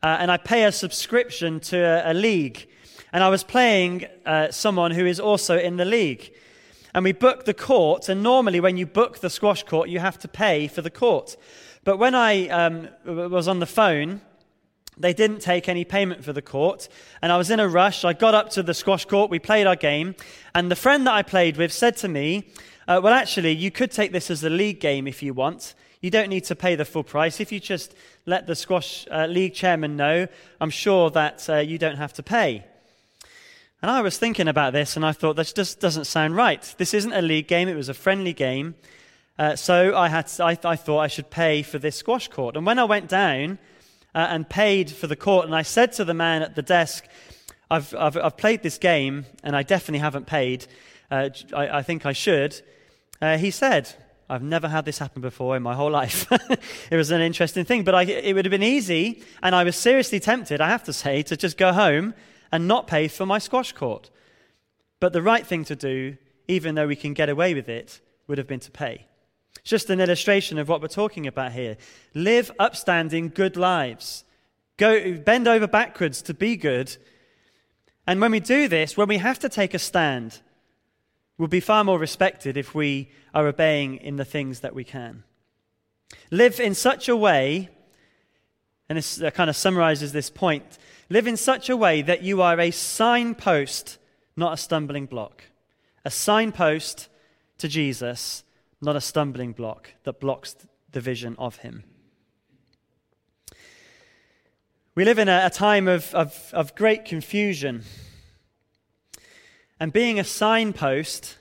uh, 0.02 0.18
and 0.20 0.32
I 0.32 0.38
pay 0.38 0.64
a 0.64 0.72
subscription 0.72 1.60
to 1.60 1.78
a, 1.78 2.12
a 2.12 2.14
league. 2.14 2.68
And 3.12 3.24
I 3.24 3.30
was 3.30 3.44
playing 3.44 4.06
uh, 4.26 4.50
someone 4.52 4.92
who 4.92 5.06
is 5.06 5.20
also 5.20 5.60
in 5.60 5.78
the 5.78 5.86
league. 5.86 6.32
And 6.94 7.04
we 7.04 7.12
booked 7.12 7.46
the 7.46 7.54
court, 7.54 8.10
and 8.10 8.24
normally 8.24 8.60
when 8.60 8.78
you 8.78 8.88
book 8.88 9.20
the 9.20 9.30
squash 9.30 9.62
court, 9.64 9.90
you 9.90 10.00
have 10.00 10.18
to 10.20 10.28
pay 10.28 10.68
for 10.68 10.82
the 10.82 10.90
court. 10.90 11.36
But 11.84 11.98
when 11.98 12.16
I 12.16 12.48
um, 12.50 12.90
was 13.06 13.48
on 13.48 13.60
the 13.60 13.66
phone, 13.66 14.22
they 14.98 15.14
didn't 15.14 15.40
take 15.40 15.70
any 15.70 15.86
payment 15.86 16.24
for 16.24 16.34
the 16.34 16.42
court. 16.42 16.90
And 17.22 17.32
I 17.32 17.38
was 17.38 17.50
in 17.50 17.60
a 17.60 17.68
rush. 17.68 18.04
I 18.04 18.14
got 18.14 18.36
up 18.36 18.50
to 18.52 18.64
the 18.64 18.74
squash 18.74 19.06
court. 19.06 19.32
We 19.32 19.40
played 19.40 19.66
our 19.66 19.78
game. 19.78 20.16
And 20.54 20.70
the 20.70 20.76
friend 20.76 21.08
that 21.08 21.14
I 21.14 21.24
played 21.24 21.56
with 21.56 21.72
said 21.72 21.96
to 21.98 22.08
me, 22.08 22.52
uh, 22.88 23.00
Well, 23.02 23.14
actually, 23.14 23.54
you 23.56 23.72
could 23.72 23.92
take 23.92 24.12
this 24.12 24.30
as 24.30 24.44
a 24.44 24.50
league 24.50 24.82
game 24.82 25.08
if 25.08 25.24
you 25.24 25.34
want. 25.34 25.74
You 26.02 26.12
don't 26.12 26.30
need 26.30 26.46
to 26.46 26.56
pay 26.56 26.76
the 26.76 26.86
full 26.86 27.04
price. 27.04 27.40
If 27.40 27.52
you 27.52 27.60
just 27.60 27.94
let 28.26 28.48
the 28.48 28.56
squash 28.56 29.08
uh, 29.12 29.26
league 29.26 29.54
chairman 29.54 29.96
know, 29.96 30.28
I'm 30.62 30.70
sure 30.70 31.10
that 31.12 31.50
uh, 31.50 31.58
you 31.58 31.78
don't 31.78 31.98
have 31.98 32.14
to 32.14 32.24
pay. 32.24 32.66
And 33.82 33.90
I 33.90 34.02
was 34.02 34.18
thinking 34.18 34.50
about 34.50 34.74
this 34.74 34.98
and 34.98 35.06
I 35.06 35.14
thought, 35.14 35.36
this 35.38 35.54
just 35.54 35.80
doesn't 35.80 36.06
sound 36.06 36.36
right. 36.36 36.62
This 36.78 36.94
isn't 36.94 37.14
a 37.14 37.22
league 37.22 37.48
game, 37.48 37.70
it 37.70 37.76
was 37.76 37.90
a 37.90 37.94
friendly 37.94 38.34
game. 38.34 38.76
Uh, 39.40 39.56
so 39.56 39.98
I, 39.98 40.08
had, 40.10 40.30
I, 40.40 40.56
I 40.64 40.76
thought 40.76 41.00
I 41.00 41.08
should 41.08 41.32
pay 41.32 41.64
for 41.64 41.80
this 41.80 41.96
squash 41.96 42.28
court. 42.28 42.56
And 42.56 42.66
when 42.66 42.78
I 42.78 42.84
went 42.84 43.08
down, 43.08 43.58
uh, 44.16 44.28
and 44.30 44.50
paid 44.50 44.90
for 44.90 45.08
the 45.08 45.16
court. 45.16 45.46
And 45.46 45.56
I 45.56 45.62
said 45.62 45.94
to 45.94 46.06
the 46.06 46.14
man 46.14 46.42
at 46.42 46.56
the 46.56 46.62
desk, 46.62 47.06
I've, 47.70 47.94
I've, 47.96 48.18
I've 48.18 48.38
played 48.38 48.64
this 48.64 48.78
game 48.78 49.26
and 49.44 49.56
I 49.56 49.64
definitely 49.64 50.00
haven't 50.00 50.26
paid. 50.26 50.66
Uh, 51.12 51.30
I, 51.56 51.78
I, 51.80 51.84
think 51.84 52.06
I 52.06 52.14
should. 52.14 52.62
Uh, 53.22 53.38
he 53.38 53.52
said, 53.52 53.90
I've 54.30 54.44
never 54.44 54.68
had 54.68 54.86
this 54.86 55.00
happen 55.00 55.22
before 55.22 55.56
in 55.56 55.64
my 55.64 55.76
whole 55.76 55.92
life. 55.92 56.32
it 56.92 56.96
was 56.96 57.12
an 57.12 57.22
interesting 57.22 57.66
thing, 57.66 57.84
but 57.84 57.96
I, 57.96 58.04
it 58.04 58.34
would 58.34 58.46
have 58.46 58.52
been 58.52 58.64
easy, 58.64 59.24
and 59.42 59.56
I 59.56 59.64
was 59.64 59.76
seriously 59.76 60.20
tempted, 60.20 60.62
I 60.62 60.70
have 60.70 60.84
to 60.84 60.94
say, 60.94 61.24
to 61.24 61.36
just 61.36 61.58
go 61.58 61.74
home 61.74 62.14
and 62.52 62.68
not 62.68 62.86
pay 62.86 63.08
for 63.08 63.26
my 63.26 63.40
squash 63.40 63.72
court. 63.74 64.12
But 65.00 65.14
the 65.14 65.22
right 65.24 65.46
thing 65.46 65.66
to 65.66 65.76
do, 65.76 66.18
even 66.48 66.76
though 66.76 66.88
we 66.88 66.96
can 66.96 67.14
get 67.14 67.30
away 67.30 67.56
with 67.56 67.70
it, 67.70 68.02
would 68.28 68.38
have 68.38 68.48
been 68.48 68.60
to 68.60 68.72
pay. 68.72 69.08
It's 69.58 69.70
just 69.70 69.90
an 69.90 70.00
illustration 70.00 70.58
of 70.58 70.70
what 70.70 70.82
we're 70.82 70.88
talking 70.88 71.28
about 71.28 71.52
here. 71.52 71.78
Live 72.14 72.52
upstanding, 72.60 73.30
good 73.30 73.58
lives. 73.58 74.24
Go, 74.78 75.18
bend 75.18 75.48
over 75.48 75.68
backwards 75.68 76.22
to 76.24 76.34
be 76.34 76.56
good. 76.56 76.96
And 78.08 78.22
when 78.22 78.32
we 78.32 78.40
do 78.40 78.68
this, 78.68 78.96
when 78.96 79.08
we 79.08 79.18
have 79.18 79.40
to 79.40 79.50
take 79.50 79.74
a 79.74 79.80
stand, 79.80 80.40
we'll 81.38 81.48
be 81.48 81.60
far 81.60 81.84
more 81.84 82.00
respected 82.00 82.58
if 82.58 82.74
we 82.74 83.10
are 83.34 83.48
obeying 83.48 83.98
in 83.98 84.16
the 84.16 84.26
things 84.26 84.62
that 84.62 84.74
we 84.74 84.84
can. 84.84 85.24
Live 86.32 86.60
in 86.60 86.74
such 86.74 87.08
a 87.08 87.16
way, 87.16 87.70
and 88.88 88.98
this 88.98 89.22
kind 89.34 89.50
of 89.50 89.56
summarizes 89.56 90.12
this 90.12 90.30
point 90.30 90.78
live 91.10 91.28
in 91.28 91.38
such 91.38 91.70
a 91.70 91.78
way 91.78 92.02
that 92.02 92.22
you 92.22 92.42
are 92.42 92.60
a 92.60 92.72
signpost, 92.72 93.98
not 94.36 94.54
a 94.54 94.58
stumbling 94.58 95.06
block. 95.06 95.44
A 96.06 96.12
signpost 96.12 97.10
to 97.58 97.68
Jesus 97.68 98.44
not 98.82 98.96
a 98.96 99.02
stumbling 99.02 99.52
block 99.52 99.92
that 100.04 100.20
blocks 100.20 100.56
the 100.92 101.02
vision 101.02 101.36
of 101.38 101.58
him. 101.58 101.84
We 104.96 105.06
live 105.06 105.20
in 105.20 105.30
a, 105.30 105.44
a 105.46 105.50
time 105.50 105.88
of, 105.88 106.14
of, 106.14 106.50
of 106.54 106.76
great 106.76 107.06
confusion. 107.06 107.84
And 109.80 109.94
being 109.94 110.20
a 110.20 110.24
signpost 110.24 111.38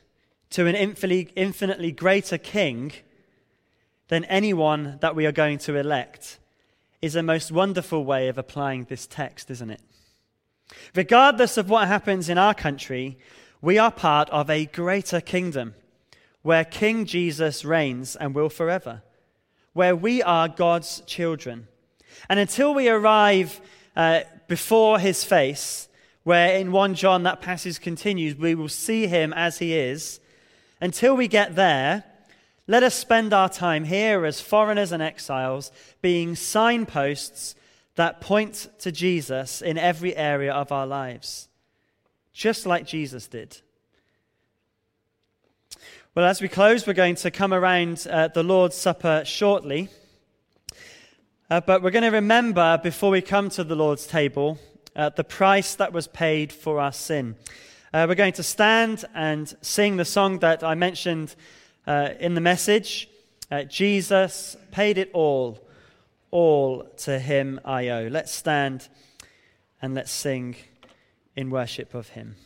to 0.51 0.67
an 0.67 0.75
infinitely, 0.75 1.31
infinitely 1.35 1.93
greater 1.93 2.39
king 2.39 2.93
than 4.09 4.25
anyone 4.25 4.99
that 5.01 5.15
we 5.15 5.27
are 5.27 5.33
going 5.33 5.59
to 5.59 5.77
elect 5.77 6.39
is 7.03 7.17
a 7.17 7.23
most 7.23 7.53
wonderful 7.53 8.05
way 8.05 8.29
of 8.29 8.39
applying 8.39 8.85
this 8.85 9.07
text, 9.07 9.51
isn't 9.51 9.71
it? 9.71 9.83
Regardless 10.95 11.57
of 11.57 11.71
what 11.71 11.89
happens 11.89 12.29
in 12.29 12.39
our 12.39 12.55
country, 12.55 13.19
we 13.61 13.79
are 13.79 13.91
part 13.91 14.29
of 14.31 14.51
a 14.51 14.67
greater 14.67 15.21
kingdom 15.21 15.75
where 16.43 16.65
King 16.65 17.05
Jesus 17.05 17.65
reigns 17.65 18.17
and 18.17 18.35
will 18.35 18.49
forever, 18.49 19.03
where 19.73 19.97
we 19.97 20.23
are 20.23 20.49
God's 20.49 21.03
children. 21.07 21.69
And 22.29 22.39
until 22.39 22.75
we 22.75 22.89
arrive 22.89 23.61
uh, 23.97 24.21
before 24.47 24.99
his 24.99 25.25
face, 25.25 25.89
where 26.23 26.57
in 26.57 26.73
1 26.73 26.95
John 26.95 27.23
that 27.25 27.41
passage 27.41 27.81
continues, 27.81 28.37
we 28.37 28.55
will 28.55 28.69
see 28.69 29.07
him 29.07 29.33
as 29.33 29.59
he 29.59 29.75
is, 29.75 30.21
until 30.81 31.17
we 31.17 31.29
get 31.29 31.57
there, 31.57 32.05
let 32.67 32.83
us 32.83 32.95
spend 32.95 33.33
our 33.33 33.49
time 33.49 33.85
here 33.85 34.27
as 34.27 34.41
foreigners 34.41 34.93
and 34.93 35.03
exiles, 35.03 35.73
being 36.03 36.37
signposts 36.37 37.55
that 37.95 38.21
point 38.21 38.69
to 38.79 38.93
Jesus 38.93 39.61
in 39.63 39.79
every 39.79 40.15
area 40.15 40.53
of 40.53 40.71
our 40.71 40.87
lives, 40.87 41.49
just 42.33 42.67
like 42.67 42.87
Jesus 42.87 43.27
did. 43.27 43.61
Well, 46.15 46.25
as 46.25 46.41
we 46.41 46.49
close, 46.49 46.87
we're 46.87 46.95
going 46.95 47.17
to 47.17 47.31
come 47.31 47.53
around 47.53 48.07
uh, 48.11 48.29
the 48.29 48.43
Lord's 48.43 48.77
Supper 48.77 49.23
shortly. 49.25 49.89
Uh, 51.51 51.61
but 51.61 51.83
we're 51.83 51.91
going 51.91 52.03
to 52.03 52.11
remember 52.11 52.81
before 52.83 53.11
we 53.11 53.21
come 53.21 53.51
to 53.51 53.63
the 53.63 53.77
Lord's 53.77 54.07
table 54.07 54.59
uh, 54.97 55.11
the 55.11 55.23
price 55.23 55.75
that 55.77 55.93
was 55.93 56.09
paid 56.09 56.53
for 56.53 56.81
our 56.81 56.93
sin. 56.93 57.37
Uh, 57.93 58.07
we're 58.09 58.15
going 58.15 58.33
to 58.33 58.43
stand 58.43 59.05
and 59.15 59.55
sing 59.61 59.97
the 59.97 60.05
song 60.05 60.39
that 60.41 60.65
I 60.65 60.75
mentioned 60.75 61.37
uh, 61.87 62.11
in 62.19 62.35
the 62.35 62.41
message 62.41 63.09
uh, 63.51 63.63
Jesus 63.65 64.57
paid 64.73 64.99
it 64.99 65.11
all, 65.13 65.59
all 66.31 66.85
to 66.99 67.19
him 67.19 67.61
I 67.65 67.89
owe. 67.89 68.09
Let's 68.09 68.33
stand 68.33 68.89
and 69.81 69.95
let's 69.95 70.11
sing 70.11 70.57
in 71.37 71.51
worship 71.51 71.95
of 71.95 72.09
him. 72.11 72.37